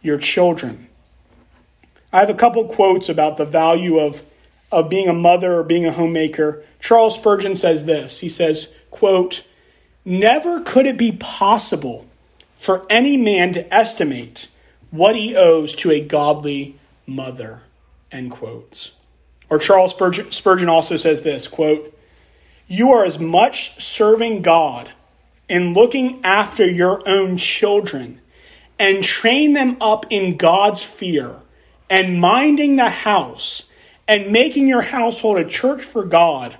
[0.03, 0.89] your children.
[2.13, 4.23] I have a couple quotes about the value of,
[4.73, 6.63] of being a mother or being a homemaker.
[6.81, 8.21] Charles Spurgeon says this.
[8.21, 9.45] He says, quote,
[10.05, 12.07] Never could it be possible
[12.57, 14.49] for any man to estimate
[14.91, 17.63] what he owes to a godly mother,
[18.11, 18.93] end quotes.
[19.49, 19.93] Or Charles
[20.31, 21.97] Spurgeon also says this, quote,
[22.67, 24.91] You are as much serving God
[25.49, 28.21] in looking after your own children
[28.79, 31.40] and train them up in God's fear
[31.91, 33.65] and minding the house
[34.07, 36.57] and making your household a church for God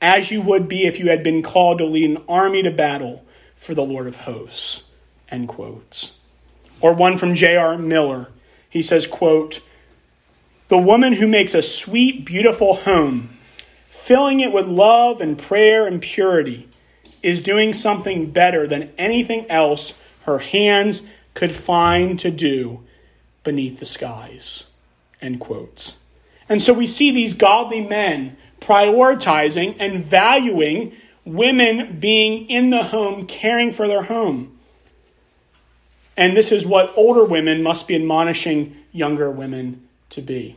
[0.00, 3.24] as you would be if you had been called to lead an army to battle
[3.56, 4.90] for the Lord of hosts.
[5.30, 6.18] End quotes.
[6.80, 7.78] Or one from J.R.
[7.78, 8.28] Miller.
[8.68, 9.60] He says, quote,
[10.68, 13.38] The woman who makes a sweet, beautiful home,
[13.88, 16.68] filling it with love and prayer and purity,
[17.22, 22.85] is doing something better than anything else her hands could find to do
[23.46, 24.72] beneath the skies.
[25.22, 25.96] End quotes.
[26.48, 30.92] And so we see these godly men prioritizing and valuing
[31.24, 34.58] women being in the home, caring for their home.
[36.16, 40.56] And this is what older women must be admonishing younger women to be.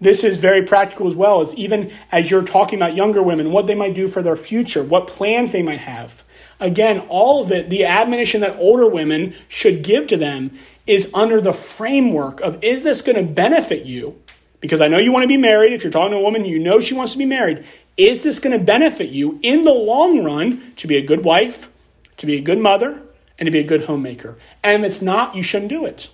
[0.00, 3.66] This is very practical as well, as even as you're talking about younger women, what
[3.66, 6.24] they might do for their future, what plans they might have.
[6.60, 11.40] Again, all of it, the admonition that older women should give to them is under
[11.40, 14.20] the framework of is this going to benefit you?
[14.60, 15.72] Because I know you want to be married.
[15.72, 17.64] If you're talking to a woman, you know she wants to be married.
[17.96, 21.70] Is this going to benefit you in the long run to be a good wife,
[22.16, 23.02] to be a good mother,
[23.38, 24.36] and to be a good homemaker.
[24.62, 26.08] And if it's not, you shouldn't do it.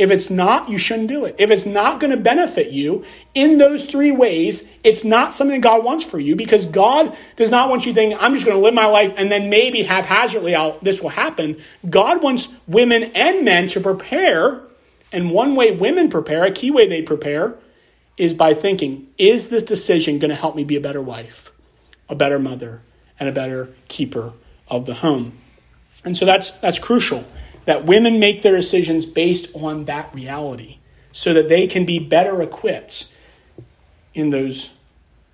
[0.00, 1.34] If it's not, you shouldn't do it.
[1.36, 5.84] If it's not going to benefit you in those three ways, it's not something God
[5.84, 8.72] wants for you because God does not want you thinking, I'm just going to live
[8.72, 11.58] my life and then maybe haphazardly I'll, this will happen.
[11.86, 14.62] God wants women and men to prepare.
[15.12, 17.56] And one way women prepare, a key way they prepare,
[18.16, 21.52] is by thinking, is this decision going to help me be a better wife,
[22.08, 22.80] a better mother,
[23.18, 24.32] and a better keeper
[24.66, 25.36] of the home?
[26.06, 27.26] And so that's, that's crucial
[27.64, 30.78] that women make their decisions based on that reality
[31.12, 33.12] so that they can be better equipped
[34.14, 34.70] in those,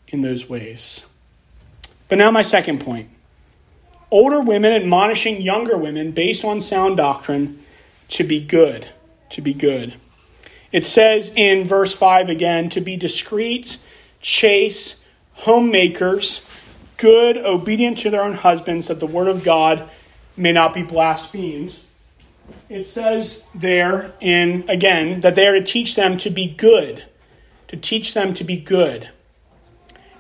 [0.09, 1.07] in those ways.
[2.09, 3.11] But now, my second point
[4.11, 7.65] older women admonishing younger women based on sound doctrine
[8.09, 8.89] to be good.
[9.31, 9.95] To be good.
[10.73, 13.79] It says in verse 5 again to be discreet,
[14.21, 14.97] chaste,
[15.33, 16.47] homemakers,
[16.97, 19.89] good, obedient to their own husbands, that the word of God
[20.37, 21.75] may not be blasphemed.
[22.69, 27.05] It says there in, again, that they are to teach them to be good,
[27.69, 29.11] to teach them to be good.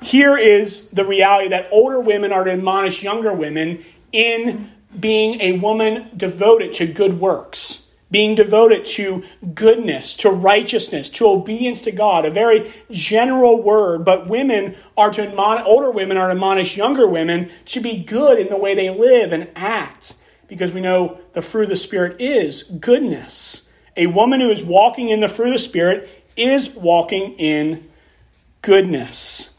[0.00, 5.58] Here is the reality that older women are to admonish younger women in being a
[5.58, 9.24] woman devoted to good works being devoted to
[9.54, 15.22] goodness, to righteousness, to obedience to God, a very general word, but women are to
[15.26, 18.90] admonish, older women are to admonish younger women to be good in the way they
[18.90, 20.14] live and act,
[20.48, 23.68] because we know the fruit of the Spirit is goodness.
[23.96, 27.88] A woman who is walking in the fruit of the Spirit is walking in
[28.62, 29.50] goodness,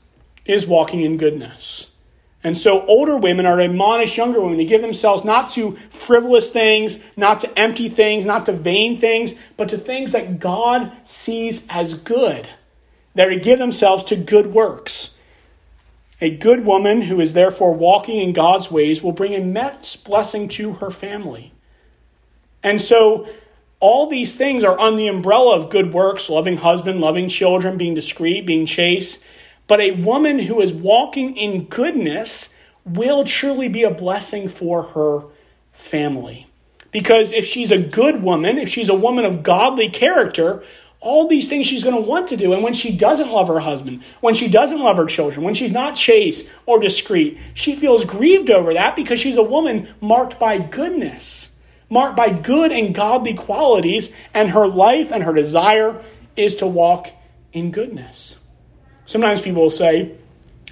[0.46, 1.96] is walking in goodness.
[2.44, 6.52] And so older women are to admonish younger women to give themselves not to frivolous
[6.52, 11.68] things, not to empty things, not to vain things, but to things that God sees
[11.70, 12.48] as good.
[13.16, 15.16] They're to give themselves to good works.
[16.20, 20.74] A good woman who is therefore walking in God's ways will bring immense blessing to
[20.74, 21.54] her family.
[22.64, 23.28] And so
[23.80, 27.94] all these things are on the umbrella of good works, loving husband, loving children, being
[27.94, 29.24] discreet, being chaste.
[29.68, 32.54] But a woman who is walking in goodness
[32.84, 35.24] will truly be a blessing for her
[35.72, 36.48] family.
[36.92, 40.64] Because if she's a good woman, if she's a woman of godly character,
[41.08, 42.52] all these things she's going to want to do.
[42.52, 45.72] And when she doesn't love her husband, when she doesn't love her children, when she's
[45.72, 50.58] not chaste or discreet, she feels grieved over that because she's a woman marked by
[50.58, 51.58] goodness,
[51.90, 56.04] marked by good and godly qualities, and her life and her desire
[56.36, 57.10] is to walk
[57.54, 58.44] in goodness.
[59.06, 60.12] Sometimes people will say,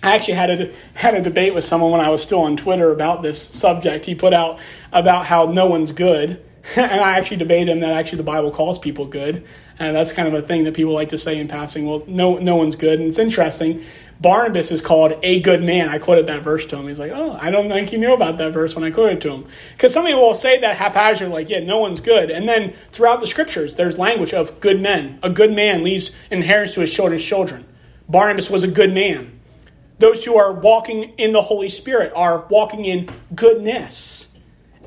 [0.03, 2.91] I actually had a, had a debate with someone when I was still on Twitter
[2.91, 4.05] about this subject.
[4.05, 4.59] He put out
[4.91, 6.43] about how no one's good.
[6.75, 9.45] and I actually debated him that actually the Bible calls people good.
[9.77, 11.85] And that's kind of a thing that people like to say in passing.
[11.85, 12.99] Well, no, no one's good.
[12.99, 13.83] And it's interesting.
[14.21, 15.89] Barnabas is called a good man.
[15.89, 16.87] I quoted that verse to him.
[16.87, 19.31] He's like, oh, I don't think he knew about that verse when I quoted to
[19.31, 19.45] him.
[19.73, 22.31] Because some people will say that haphazardly, like, yeah, no one's good.
[22.31, 25.19] And then throughout the scriptures, there's language of good men.
[25.21, 27.65] A good man leaves inheritance to his children's children.
[28.07, 29.37] Barnabas was a good man.
[29.99, 34.29] Those who are walking in the Holy Spirit are walking in goodness.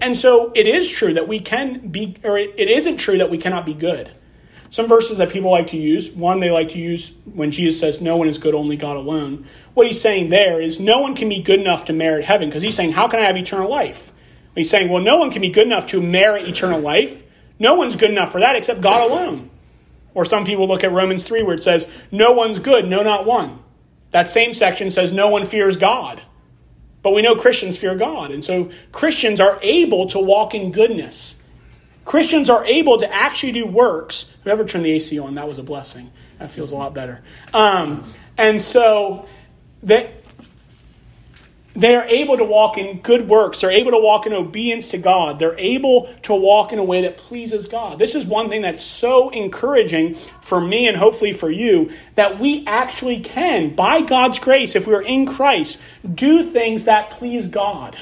[0.01, 3.31] And so it is true that we can be, or it, it isn't true that
[3.31, 4.11] we cannot be good.
[4.71, 8.01] Some verses that people like to use, one they like to use when Jesus says,
[8.01, 9.47] No one is good, only God alone.
[9.75, 12.63] What he's saying there is, no one can be good enough to merit heaven, because
[12.63, 14.13] he's saying, How can I have eternal life?
[14.55, 17.23] He's saying, Well, no one can be good enough to merit eternal life.
[17.59, 19.51] No one's good enough for that except God alone.
[20.15, 23.25] Or some people look at Romans 3 where it says, No one's good, no, not
[23.25, 23.61] one.
[24.11, 26.23] That same section says, No one fears God.
[27.03, 28.31] But we know Christians fear God.
[28.31, 31.38] And so Christians are able to walk in goodness.
[32.09, 34.33] Christians are able to actually do works.
[34.43, 36.11] Whoever turned the AC on, that was a blessing.
[36.39, 37.21] That feels a lot better.
[37.53, 38.03] Um,
[38.39, 39.29] and so
[39.83, 40.11] that
[41.77, 43.61] they are able to walk in good works.
[43.61, 45.39] They're able to walk in obedience to God.
[45.39, 47.99] They're able to walk in a way that pleases God.
[47.99, 52.65] This is one thing that's so encouraging for me and hopefully for you that we
[52.67, 55.79] actually can, by God's grace, if we're in Christ,
[56.15, 57.99] do things that please God.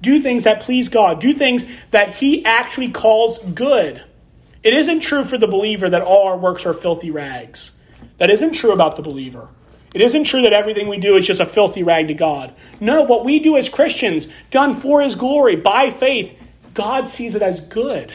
[0.00, 1.20] Do things that please God.
[1.20, 4.02] Do things that He actually calls good.
[4.62, 7.78] It isn't true for the believer that all our works are filthy rags.
[8.18, 9.48] That isn't true about the believer.
[9.94, 12.54] It isn't true that everything we do is just a filthy rag to God.
[12.80, 16.38] No, what we do as Christians, done for His glory, by faith,
[16.74, 18.12] God sees it as good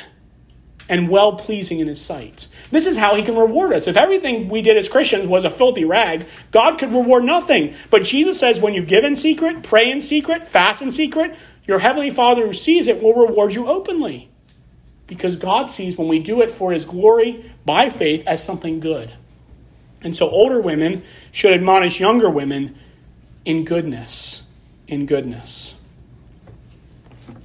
[0.87, 2.47] and well pleasing in His sight.
[2.69, 3.87] This is how He can reward us.
[3.87, 7.73] If everything we did as Christians was a filthy rag, God could reward nothing.
[7.89, 11.35] But Jesus says when you give in secret, pray in secret, fast in secret,
[11.71, 14.29] your Heavenly Father who sees it will reward you openly.
[15.07, 19.13] Because God sees when we do it for His glory by faith as something good.
[20.01, 22.77] And so older women should admonish younger women
[23.45, 24.43] in goodness.
[24.89, 25.75] In goodness.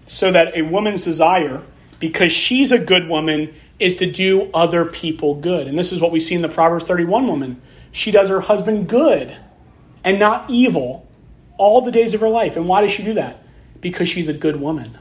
[0.09, 1.63] So that a woman's desire,
[2.01, 5.69] because she's a good woman, is to do other people good.
[5.69, 7.63] And this is what we see in the Proverbs 31 woman.
[7.93, 9.37] She does her husband good
[10.03, 11.07] and not evil
[11.59, 12.57] all the days of her life.
[12.57, 13.45] And why does she do that?
[13.87, 14.99] Because she's a good woman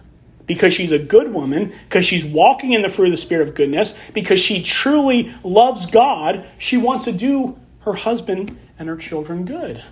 [0.47, 3.55] because she's a good woman, because she's walking in the fruit of the Spirit of
[3.55, 9.45] goodness, because she truly loves God, she wants to do her husband and her children
[9.45, 9.83] good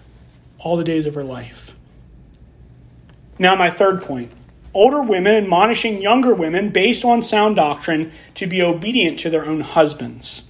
[0.60, 1.76] all the days of her life.
[3.40, 4.32] Now, my third point
[4.76, 9.62] older women admonishing younger women based on sound doctrine to be obedient to their own
[9.62, 10.44] husbands.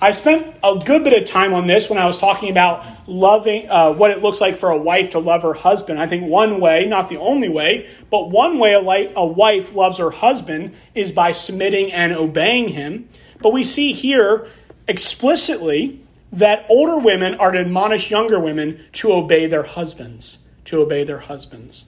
[0.00, 3.68] I spent a good bit of time on this when I was talking about loving,
[3.68, 6.00] uh, what it looks like for a wife to love her husband.
[6.00, 9.74] I think one way, not the only way, but one way a, li- a wife
[9.74, 13.08] loves her husband is by submitting and obeying him.
[13.40, 14.46] But we see here
[14.86, 16.00] explicitly
[16.32, 21.20] that older women are to admonish younger women to obey their husbands, to obey their
[21.20, 21.86] husbands.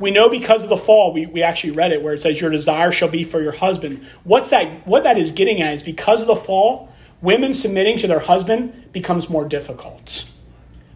[0.00, 2.50] We know because of the fall, we, we actually read it where it says, Your
[2.50, 4.04] desire shall be for your husband.
[4.24, 4.86] What's that?
[4.86, 8.92] What that is getting at is because of the fall, women submitting to their husband
[8.92, 10.24] becomes more difficult.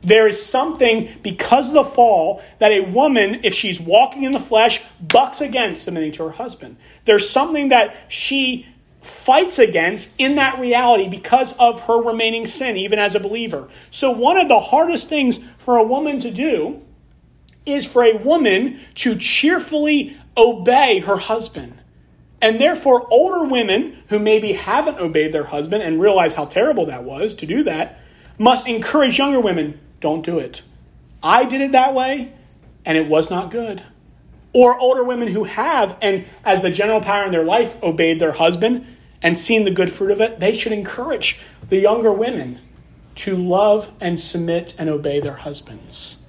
[0.03, 4.41] There is something because of the fall that a woman, if she's walking in the
[4.41, 6.77] flesh, bucks against submitting to her husband.
[7.05, 8.67] There's something that she
[9.01, 13.69] fights against in that reality because of her remaining sin, even as a believer.
[13.91, 16.83] So, one of the hardest things for a woman to do
[17.67, 21.81] is for a woman to cheerfully obey her husband.
[22.43, 27.05] And therefore, older women who maybe haven't obeyed their husband and realize how terrible that
[27.05, 28.01] was to do that
[28.37, 30.63] must encourage younger women don't do it.
[31.23, 32.33] I did it that way,
[32.85, 33.83] and it was not good.
[34.53, 38.33] Or older women who have, and as the general pattern in their life, obeyed their
[38.33, 38.87] husband
[39.23, 41.41] and seen the good fruit of it, they should encourage
[41.71, 42.61] the younger women
[43.15, 46.24] to love and submit and obey their husbands.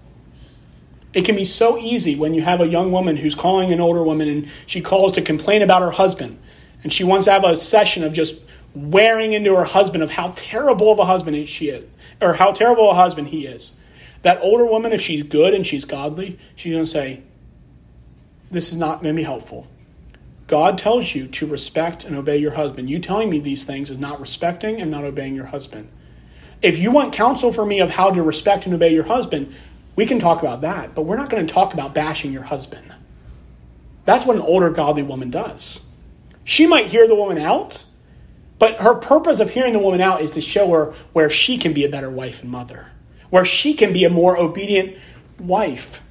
[1.16, 4.03] It can be so easy when you have a young woman who's calling an older
[4.03, 6.38] woman and she calls to complain about her husband.
[6.84, 8.36] And she wants to have a session of just
[8.76, 11.86] wearing into her husband of how terrible of a husband she is,
[12.22, 13.76] or how terrible a husband he is.
[14.24, 17.24] That older woman, if she's good and she's godly, she's going to say,
[18.51, 19.68] This is not going to be helpful.
[20.47, 22.89] God tells you to respect and obey your husband.
[22.89, 25.89] You telling me these things is not respecting and not obeying your husband.
[26.61, 29.55] If you want counsel for me of how to respect and obey your husband,
[29.96, 32.93] we can talk about that, but we're not going to talk about bashing your husband.
[34.06, 35.88] That's what an older godly woman does.
[36.43, 37.84] She might hear the woman out,
[38.60, 41.74] but her purpose of hearing the woman out is to show her where she can
[41.74, 42.91] be a better wife and mother,
[43.30, 44.98] where she can be a more obedient
[45.39, 46.02] wife.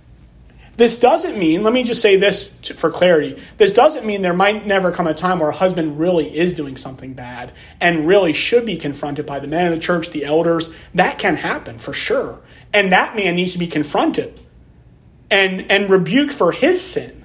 [0.76, 3.41] This doesn't mean, let me just say this for clarity.
[3.59, 6.76] This doesn't mean there might never come a time where a husband really is doing
[6.76, 10.70] something bad and really should be confronted by the men of the church, the elders.
[10.93, 12.41] That can happen for sure.
[12.75, 14.39] And that man needs to be confronted
[15.31, 17.25] and, and rebuked for his sin.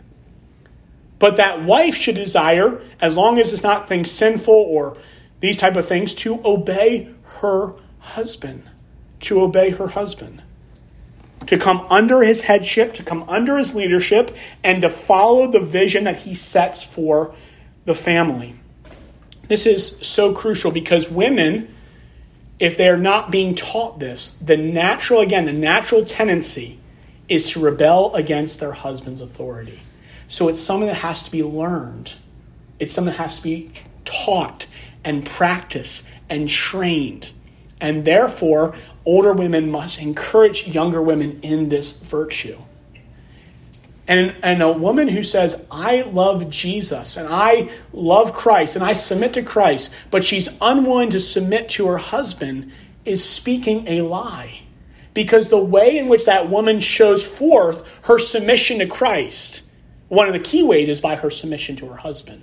[1.18, 4.96] But that wife should desire, as long as it's not things sinful or
[5.42, 7.10] these type of things, to obey
[7.42, 8.70] her husband.
[9.22, 10.44] To obey her husband.
[11.48, 16.06] To come under his headship, to come under his leadership, and to follow the vision
[16.06, 17.34] that he sets for
[17.86, 18.56] the family.
[19.48, 21.76] This is so crucial because women
[22.60, 26.80] if they're not being taught this, the natural, again, the natural tendency
[27.30, 29.80] is to rebel against their husband's authority.
[30.28, 32.16] So it's something that has to be learned.
[32.80, 33.72] It's something that has to be
[34.04, 34.68] taught
[35.04, 37.32] and practiced and trained.
[37.80, 42.58] And therefore, older women must encourage younger women in this virtue.
[44.10, 48.94] And, and a woman who says, I love Jesus and I love Christ and I
[48.94, 52.72] submit to Christ, but she's unwilling to submit to her husband,
[53.06, 54.62] is speaking a lie.
[55.14, 59.62] Because the way in which that woman shows forth her submission to Christ,
[60.08, 62.42] one of the key ways is by her submission to her husband.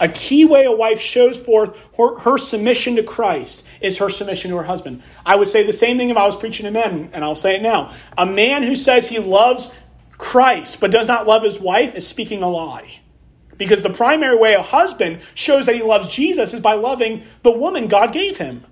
[0.00, 4.50] A key way a wife shows forth her, her, submission to Christ is her submission
[4.50, 5.02] to her husband.
[5.24, 7.54] I would say the same thing if I was preaching to men, and I'll say
[7.54, 7.94] it now.
[8.18, 9.70] A man who says he loves
[10.18, 13.00] Christ but does not love his wife is speaking a lie.
[13.56, 17.52] Because the primary way a husband shows that he loves Jesus is by loving the
[17.52, 18.64] woman God gave him.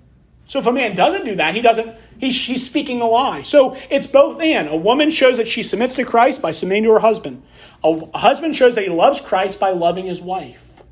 [0.45, 3.43] So if a man doesn't do that, he doesn't, he's, he's speaking a lie.
[3.43, 4.67] So it's both and.
[4.67, 7.43] A woman shows that she submits to Christ by submitting to her husband.
[7.83, 10.83] A husband shows that he loves Christ by loving his wife.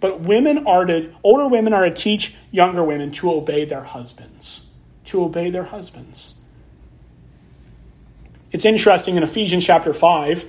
[0.00, 4.70] But women are to, older women are to teach younger women to obey their husbands.
[5.06, 6.36] To obey their husbands.
[8.56, 10.46] It's interesting in Ephesians chapter 5.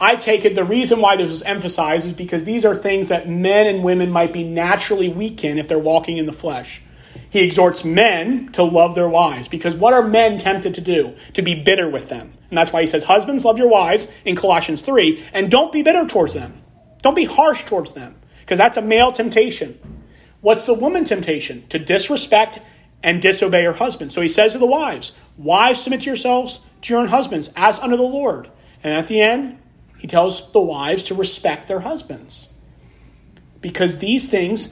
[0.00, 3.28] I take it the reason why this was emphasized is because these are things that
[3.28, 6.82] men and women might be naturally weak in if they're walking in the flesh.
[7.30, 11.14] He exhorts men to love their wives because what are men tempted to do?
[11.34, 12.34] To be bitter with them.
[12.50, 15.82] And that's why he says, Husbands, love your wives in Colossians 3, and don't be
[15.82, 16.60] bitter towards them.
[17.02, 19.78] Don't be harsh towards them because that's a male temptation.
[20.40, 21.68] What's the woman temptation?
[21.68, 22.58] To disrespect
[23.04, 24.10] and disobey her husband.
[24.10, 27.78] So he says to the wives, Wives, submit to yourselves to your own husbands as
[27.80, 28.48] under the Lord.
[28.82, 29.58] And at the end,
[29.98, 32.50] he tells the wives to respect their husbands.
[33.62, 34.68] Because these things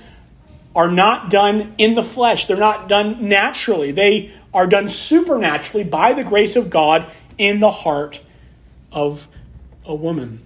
[0.77, 3.93] are not done in the flesh, they're not done naturally.
[3.93, 8.21] They are done supernaturally by the grace of God in the heart
[8.91, 9.27] of
[9.87, 10.45] a woman.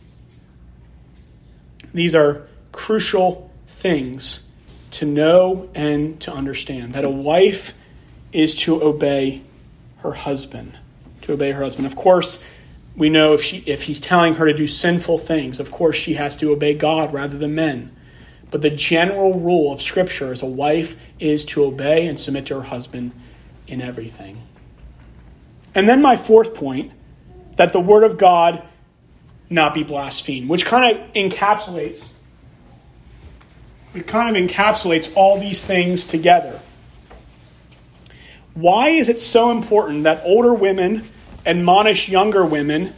[1.93, 4.49] These are crucial things
[4.93, 7.75] to know and to understand that a wife
[8.33, 9.43] is to obey
[9.99, 10.79] her husband
[11.27, 11.87] to obey her husband.
[11.87, 12.43] Of course,
[12.97, 16.15] we know if she if he's telling her to do sinful things, of course she
[16.15, 17.95] has to obey God rather than men.
[18.51, 22.55] But the general rule of scripture as a wife is to obey and submit to
[22.57, 23.13] her husband
[23.67, 24.41] in everything.
[25.75, 26.93] And then my fourth point,
[27.57, 28.63] that the word of God
[29.51, 32.13] not be blasphemed, which kind of encapsulates
[33.97, 36.61] it kind of encapsulates all these things together.
[38.53, 41.09] Why is it so important that older women
[41.47, 42.93] admonish younger women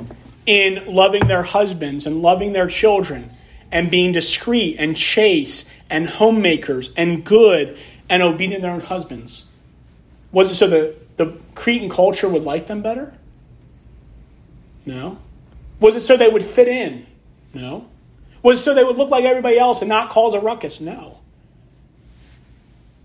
[0.46, 3.30] in loving their husbands and loving their children
[3.70, 7.78] and being discreet and chaste and homemakers and good
[8.09, 9.44] and obedient to their own husbands?
[10.32, 13.14] Was it so that the Cretan culture would like them better?
[14.86, 15.18] No.
[15.80, 17.07] Was it so they would fit in?
[17.53, 17.86] No.
[18.42, 20.80] Was it so they would look like everybody else and not cause a ruckus?
[20.80, 21.18] No.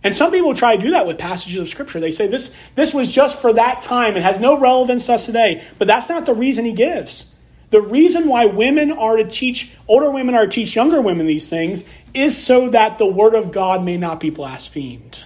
[0.03, 1.99] And some people try to do that with passages of Scripture.
[1.99, 4.17] They say this, this was just for that time.
[4.17, 5.63] It has no relevance to us today.
[5.79, 7.33] But that's not the reason he gives.
[7.69, 11.49] The reason why women are to teach, older women are to teach younger women these
[11.49, 15.23] things is so that the word of God may not be blasphemed.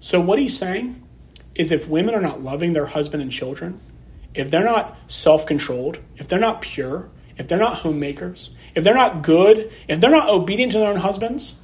[0.00, 1.02] So, what he's saying
[1.54, 3.80] is if women are not loving their husband and children,
[4.32, 8.94] if they're not self controlled, if they're not pure, if they're not homemakers, if they're
[8.94, 11.56] not good, if they're not obedient to their own husbands,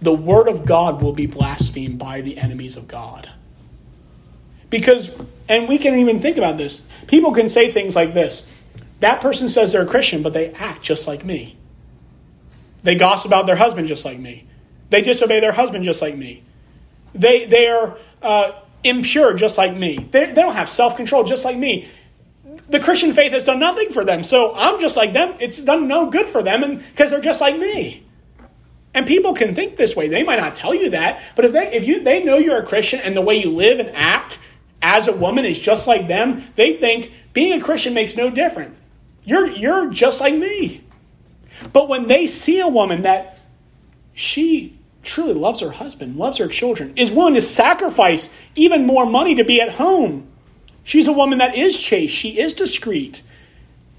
[0.00, 3.30] the word of God will be blasphemed by the enemies of God.
[4.68, 5.10] Because,
[5.48, 8.46] and we can even think about this, people can say things like this
[9.00, 11.56] that person says they're a Christian, but they act just like me.
[12.82, 14.46] They gossip about their husband just like me.
[14.90, 16.44] They disobey their husband just like me.
[17.14, 18.52] They, they are uh,
[18.84, 20.08] impure just like me.
[20.10, 21.88] They, they don't have self control just like me.
[22.68, 24.24] The Christian faith has done nothing for them.
[24.24, 25.34] So I'm just like them.
[25.40, 28.05] It's done no good for them because they're just like me.
[28.96, 30.08] And people can think this way.
[30.08, 32.64] They might not tell you that, but if they if you they know you're a
[32.66, 34.38] Christian and the way you live and act
[34.80, 38.78] as a woman is just like them, they think being a Christian makes no difference.
[39.22, 40.82] You're you're just like me.
[41.74, 43.38] But when they see a woman that
[44.14, 49.34] she truly loves her husband, loves her children, is willing to sacrifice even more money
[49.34, 50.26] to be at home.
[50.84, 53.22] She's a woman that is chaste, she is discreet,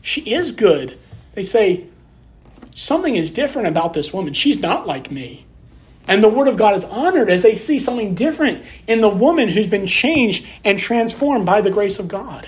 [0.02, 0.98] she is good.
[1.36, 1.86] They say,
[2.78, 4.34] something is different about this woman.
[4.34, 5.46] She's not like me.
[6.08, 9.50] And the Word of God is honored as they see something different in the woman
[9.50, 12.48] who's been changed and transformed by the grace of God.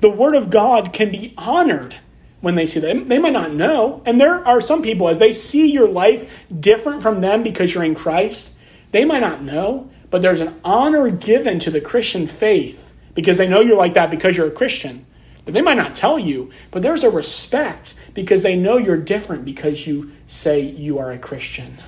[0.00, 1.94] The Word of God can be honored
[2.40, 3.08] when they see that.
[3.08, 4.02] They might not know.
[4.04, 7.84] And there are some people, as they see your life different from them because you're
[7.84, 8.54] in Christ,
[8.90, 13.48] they might not know, but there's an honor given to the Christian faith because they
[13.48, 15.06] know you're like that because you're a Christian.
[15.52, 19.86] They might not tell you, but there's a respect because they know you're different because
[19.86, 21.78] you say you are a Christian.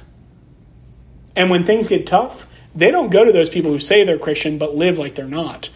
[1.36, 4.58] And when things get tough, they don't go to those people who say they're Christian
[4.58, 5.70] but live like they're not.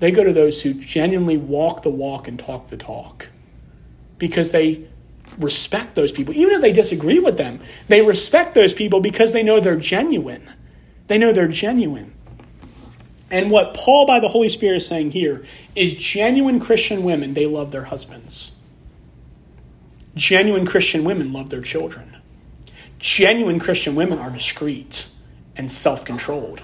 [0.00, 3.28] They go to those who genuinely walk the walk and talk the talk
[4.18, 4.88] because they
[5.38, 6.34] respect those people.
[6.34, 10.52] Even if they disagree with them, they respect those people because they know they're genuine.
[11.06, 12.12] They know they're genuine.
[13.32, 15.42] And what Paul, by the Holy Spirit, is saying here
[15.74, 18.58] is genuine Christian women, they love their husbands.
[20.14, 22.18] Genuine Christian women love their children.
[22.98, 25.08] Genuine Christian women are discreet
[25.56, 26.60] and self controlled.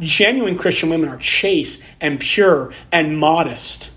[0.00, 3.90] Genuine Christian women are chaste and pure and modest.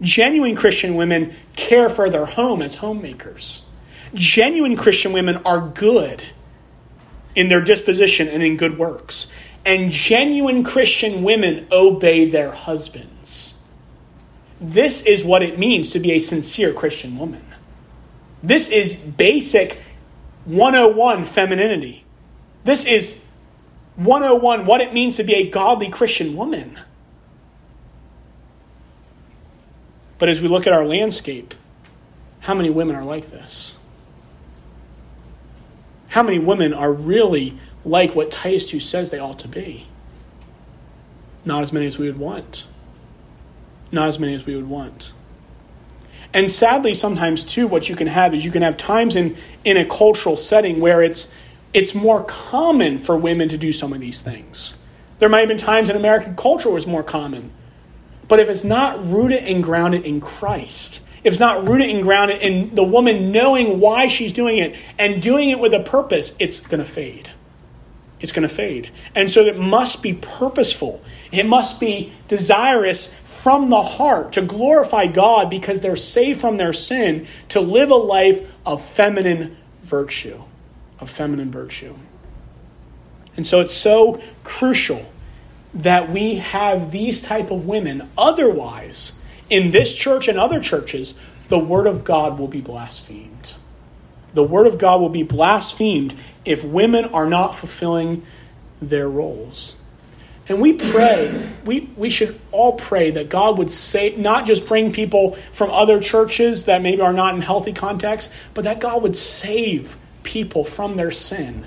[0.00, 3.66] Genuine Christian women care for their home as homemakers.
[4.14, 6.22] Genuine Christian women are good
[7.34, 9.26] in their disposition and in good works
[9.68, 13.58] and genuine Christian women obey their husbands.
[14.58, 17.44] This is what it means to be a sincere Christian woman.
[18.42, 19.78] This is basic
[20.46, 22.06] 101 femininity.
[22.64, 23.20] This is
[23.96, 26.78] 101 what it means to be a godly Christian woman.
[30.18, 31.52] But as we look at our landscape,
[32.40, 33.76] how many women are like this?
[36.08, 39.86] How many women are really like what Titus 2 says they ought to be.
[41.44, 42.66] Not as many as we would want.
[43.90, 45.12] Not as many as we would want.
[46.34, 49.76] And sadly, sometimes too, what you can have is you can have times in, in
[49.76, 51.32] a cultural setting where it's
[51.74, 54.78] it's more common for women to do some of these things.
[55.18, 57.50] There might have been times in American culture where it's more common.
[58.26, 62.40] But if it's not rooted and grounded in Christ, if it's not rooted and grounded
[62.40, 66.60] in the woman knowing why she's doing it and doing it with a purpose, it's
[66.60, 67.30] going to fade
[68.20, 68.90] it's going to fade.
[69.14, 71.02] And so it must be purposeful.
[71.30, 76.72] It must be desirous from the heart to glorify God because they're saved from their
[76.72, 80.42] sin to live a life of feminine virtue.
[80.98, 81.94] Of feminine virtue.
[83.36, 85.06] And so it's so crucial
[85.72, 88.10] that we have these type of women.
[88.18, 89.12] Otherwise,
[89.48, 91.14] in this church and other churches,
[91.46, 93.54] the word of God will be blasphemed
[94.34, 96.14] the word of God will be blasphemed
[96.48, 98.24] if women are not fulfilling
[98.80, 99.76] their roles.
[100.48, 104.92] And we pray, we, we should all pray that God would say, not just bring
[104.92, 109.16] people from other churches that maybe are not in healthy context, but that God would
[109.16, 111.66] save people from their sin.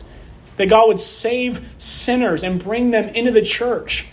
[0.58, 4.08] That God would save sinners and bring them into the church.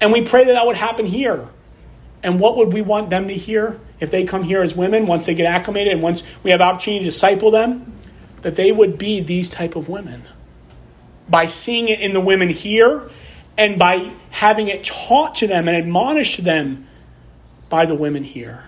[0.00, 1.46] And we pray that that would happen here.
[2.22, 3.80] And what would we want them to hear?
[4.00, 7.04] if they come here as women, once they get acclimated and once we have opportunity
[7.04, 7.96] to disciple them,
[8.42, 10.24] that they would be these type of women.
[11.28, 13.10] By seeing it in the women here
[13.56, 16.86] and by having it taught to them and admonished to them
[17.68, 18.64] by the women here.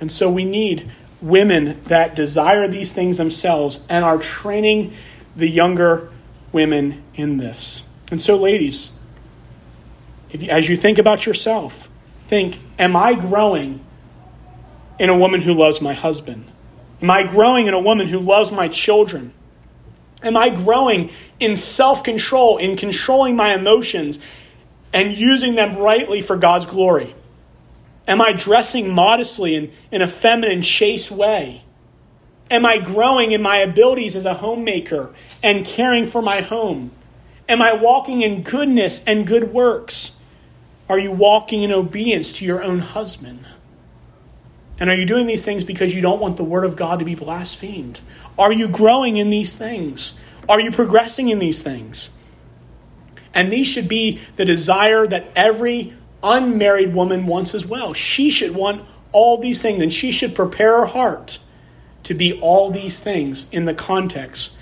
[0.00, 4.92] And so we need women that desire these things themselves and are training
[5.34, 6.10] the younger
[6.52, 7.82] women in this.
[8.10, 8.92] And so, ladies,
[10.30, 11.88] you, as you think about yourself,
[12.26, 13.84] think, am I growing
[14.98, 16.44] in a woman who loves my husband?
[17.00, 19.32] Am I growing in a woman who loves my children?
[20.22, 24.18] Am I growing in self control, in controlling my emotions
[24.92, 27.14] and using them rightly for God's glory?
[28.08, 31.62] Am I dressing modestly in, in a feminine, chaste way?
[32.50, 36.90] Am I growing in my abilities as a homemaker and caring for my home?
[37.48, 40.12] Am I walking in goodness and good works?
[40.88, 43.44] Are you walking in obedience to your own husband?
[44.80, 47.04] And are you doing these things because you don't want the word of God to
[47.04, 48.00] be blasphemed?
[48.38, 50.18] Are you growing in these things?
[50.48, 52.10] Are you progressing in these things?
[53.34, 57.92] And these should be the desire that every unmarried woman wants as well.
[57.92, 61.38] She should want all these things, and she should prepare her heart
[62.04, 64.56] to be all these things in the context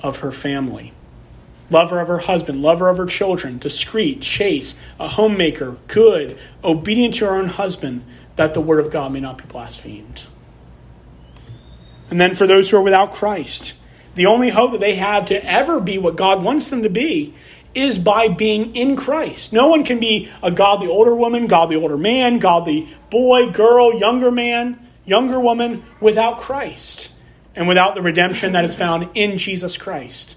[0.00, 0.92] of her family.
[1.70, 7.26] Lover of her husband, lover of her children, discreet, chaste, a homemaker, good, obedient to
[7.26, 8.04] her own husband,
[8.36, 10.26] that the word of God may not be blasphemed.
[12.10, 13.74] And then for those who are without Christ,
[14.14, 17.34] the only hope that they have to ever be what God wants them to be
[17.74, 19.52] is by being in Christ.
[19.52, 24.30] No one can be a godly older woman, godly older man, godly boy, girl, younger
[24.30, 27.10] man, younger woman without Christ
[27.54, 30.36] and without the redemption that is found in Jesus Christ.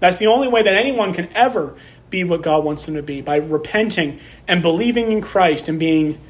[0.00, 1.76] That's the only way that anyone can ever
[2.10, 4.18] be what God wants them to be by repenting
[4.48, 6.20] and believing in Christ and being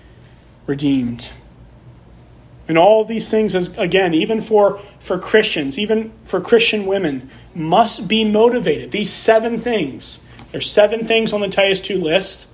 [0.67, 1.33] redeemed.
[2.69, 8.09] And all these things, as, again, even for, for Christians, even for Christian women, must
[8.09, 8.93] be motivated.
[8.93, 10.21] These seven things.
[10.53, 12.49] There's seven things on the Titus 2 list.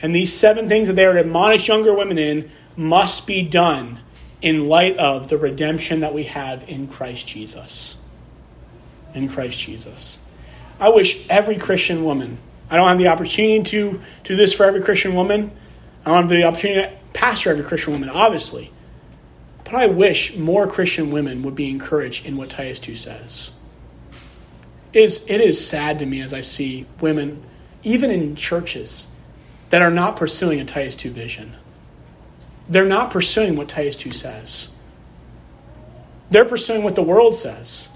[0.00, 4.00] And these seven things that they are to admonish younger women in must be done
[4.40, 8.02] in light of the redemption that we have in Christ Jesus.
[9.14, 10.20] In Christ Jesus.
[10.78, 12.38] I wish every Christian woman,
[12.70, 15.50] I don't have the opportunity to do this for every Christian woman.
[16.04, 18.70] I don't have the opportunity pastor every Christian woman, obviously.
[19.64, 23.58] But I wish more Christian women would be encouraged in what Titus 2 says.
[24.92, 27.42] It is, it is sad to me as I see women,
[27.82, 29.08] even in churches,
[29.70, 31.56] that are not pursuing a Titus 2 vision.
[32.68, 34.70] They're not pursuing what Titus 2 says.
[36.30, 37.88] They're pursuing what the world says.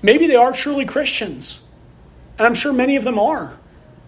[0.00, 1.66] Maybe they are truly Christians,
[2.38, 3.58] and I'm sure many of them are,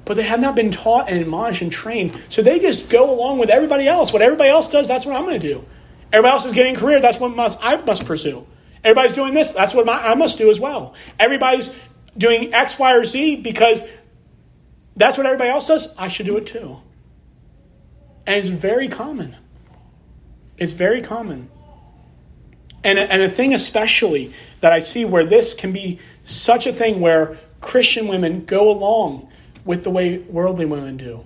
[0.04, 2.20] but they have not been taught and admonished and trained.
[2.28, 4.12] So they just go along with everybody else.
[4.12, 5.64] What everybody else does, that's what I'm going to do.
[6.12, 7.00] Everybody else is getting a career.
[7.00, 8.46] That's what must, I must pursue.
[8.84, 9.52] Everybody's doing this.
[9.52, 10.94] That's what my, I must do as well.
[11.18, 11.74] Everybody's
[12.18, 13.84] doing X, Y, or Z because
[14.96, 15.94] that's what everybody else does.
[15.96, 16.80] I should do it too.
[18.26, 19.36] And it's very common.
[20.58, 21.48] It's very common.
[22.84, 26.72] And a, and a thing, especially, that I see where this can be such a
[26.72, 29.28] thing where Christian women go along
[29.64, 31.24] with the way worldly women do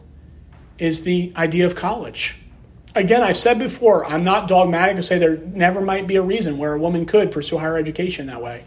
[0.78, 2.36] is the idea of college
[2.96, 6.58] again, I've said before, I'm not dogmatic to say there never might be a reason
[6.58, 8.64] where a woman could pursue higher education that way.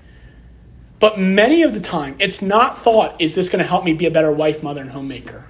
[1.00, 4.06] But many of the time, it's not thought, is this going to help me be
[4.06, 5.46] a better wife, mother, and homemaker?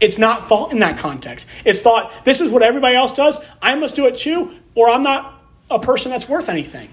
[0.00, 1.46] It's not thought in that context.
[1.64, 5.02] It's thought, this is what everybody else does, I must do it too, or I'm
[5.02, 6.90] not a person that's worth anything.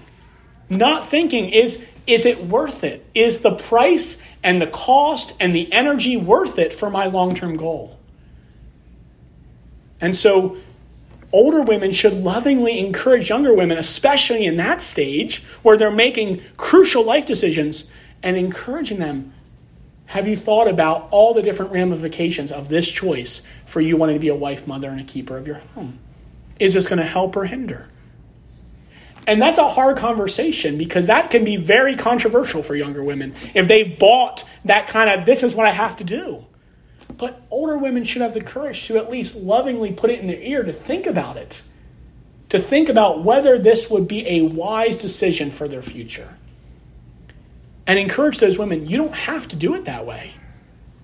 [0.68, 3.04] Not thinking, is, is it worth it?
[3.14, 7.54] Is the price and the cost and the energy worth it for my long term
[7.54, 7.98] goal?
[10.00, 10.56] And so
[11.32, 17.04] older women should lovingly encourage younger women, especially in that stage where they're making crucial
[17.04, 17.84] life decisions,
[18.22, 19.32] and encouraging them.
[20.06, 24.20] Have you thought about all the different ramifications of this choice for you wanting to
[24.20, 25.98] be a wife, mother, and a keeper of your home?
[26.58, 27.86] Is this going to help or hinder?
[29.26, 33.68] And that's a hard conversation because that can be very controversial for younger women if
[33.68, 36.46] they've bought that kind of, this is what I have to do.
[37.16, 40.40] But older women should have the courage to at least lovingly put it in their
[40.40, 41.60] ear to think about it,
[42.48, 46.36] to think about whether this would be a wise decision for their future.
[47.86, 50.32] And encourage those women, you don't have to do it that way.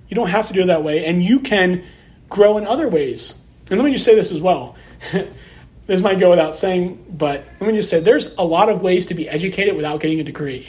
[0.09, 1.85] You don't have to do it that way, and you can
[2.29, 3.35] grow in other ways.
[3.69, 4.77] And let me just say this as well.
[5.87, 9.07] this might go without saying, but let me just say there's a lot of ways
[9.07, 10.67] to be educated without getting a degree.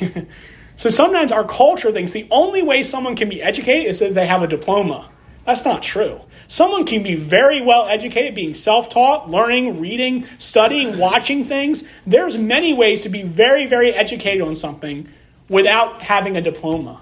[0.75, 4.27] so sometimes our culture thinks the only way someone can be educated is that they
[4.27, 5.09] have a diploma.
[5.45, 6.21] That's not true.
[6.47, 11.83] Someone can be very well educated, being self taught, learning, reading, studying, watching things.
[12.05, 15.09] There's many ways to be very, very educated on something
[15.49, 17.01] without having a diploma.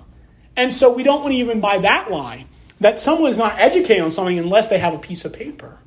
[0.55, 2.45] And so we don't want to even buy that lie
[2.79, 5.77] that someone is not educated on something unless they have a piece of paper.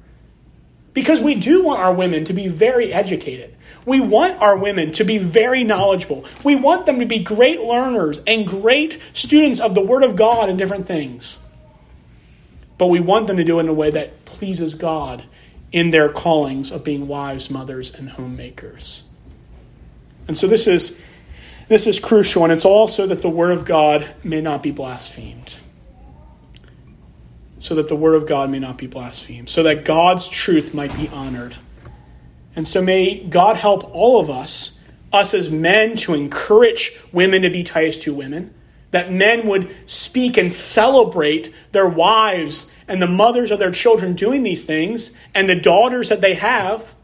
[0.98, 3.54] Because we do want our women to be very educated.
[3.86, 6.24] We want our women to be very knowledgeable.
[6.42, 10.48] We want them to be great learners and great students of the Word of God
[10.48, 11.38] and different things.
[12.78, 15.22] But we want them to do it in a way that pleases God
[15.70, 19.04] in their callings of being wives, mothers, and homemakers.
[20.26, 20.98] And so this is
[21.68, 25.54] this is crucial, and it's also that the word of God may not be blasphemed.
[27.60, 30.96] So that the word of God may not be blasphemed, so that God's truth might
[30.96, 31.56] be honored.
[32.54, 34.78] And so may God help all of us,
[35.12, 38.54] us as men, to encourage women to be Titus 2 women,
[38.92, 44.44] that men would speak and celebrate their wives and the mothers of their children doing
[44.44, 46.94] these things, and the daughters that they have,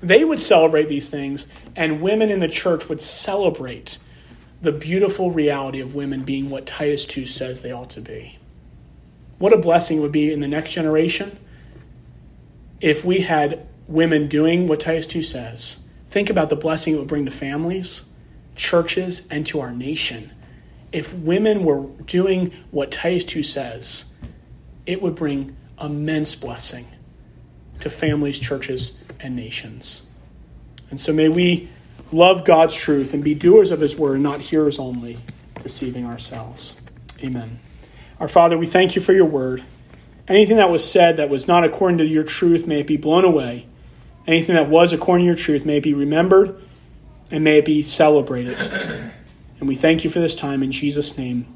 [0.00, 3.98] they would celebrate these things, and women in the church would celebrate
[4.62, 8.38] the beautiful reality of women being what Titus 2 says they ought to be.
[9.38, 11.38] What a blessing it would be in the next generation
[12.80, 15.80] if we had women doing what Titus 2 says.
[16.10, 18.04] Think about the blessing it would bring to families,
[18.54, 20.32] churches, and to our nation.
[20.92, 24.12] If women were doing what Titus 2 says,
[24.86, 26.86] it would bring immense blessing
[27.80, 30.06] to families, churches, and nations.
[30.90, 31.68] And so may we
[32.12, 35.18] love God's truth and be doers of his word, not hearers only,
[35.62, 36.80] deceiving ourselves.
[37.22, 37.58] Amen.
[38.18, 39.62] Our Father, we thank you for your word.
[40.28, 43.24] Anything that was said that was not according to your truth, may it be blown
[43.24, 43.66] away.
[44.26, 46.60] Anything that was according to your truth, may it be remembered
[47.30, 48.58] and may it be celebrated.
[49.60, 51.46] And we thank you for this time in Jesus' name.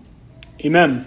[0.64, 1.04] Amen.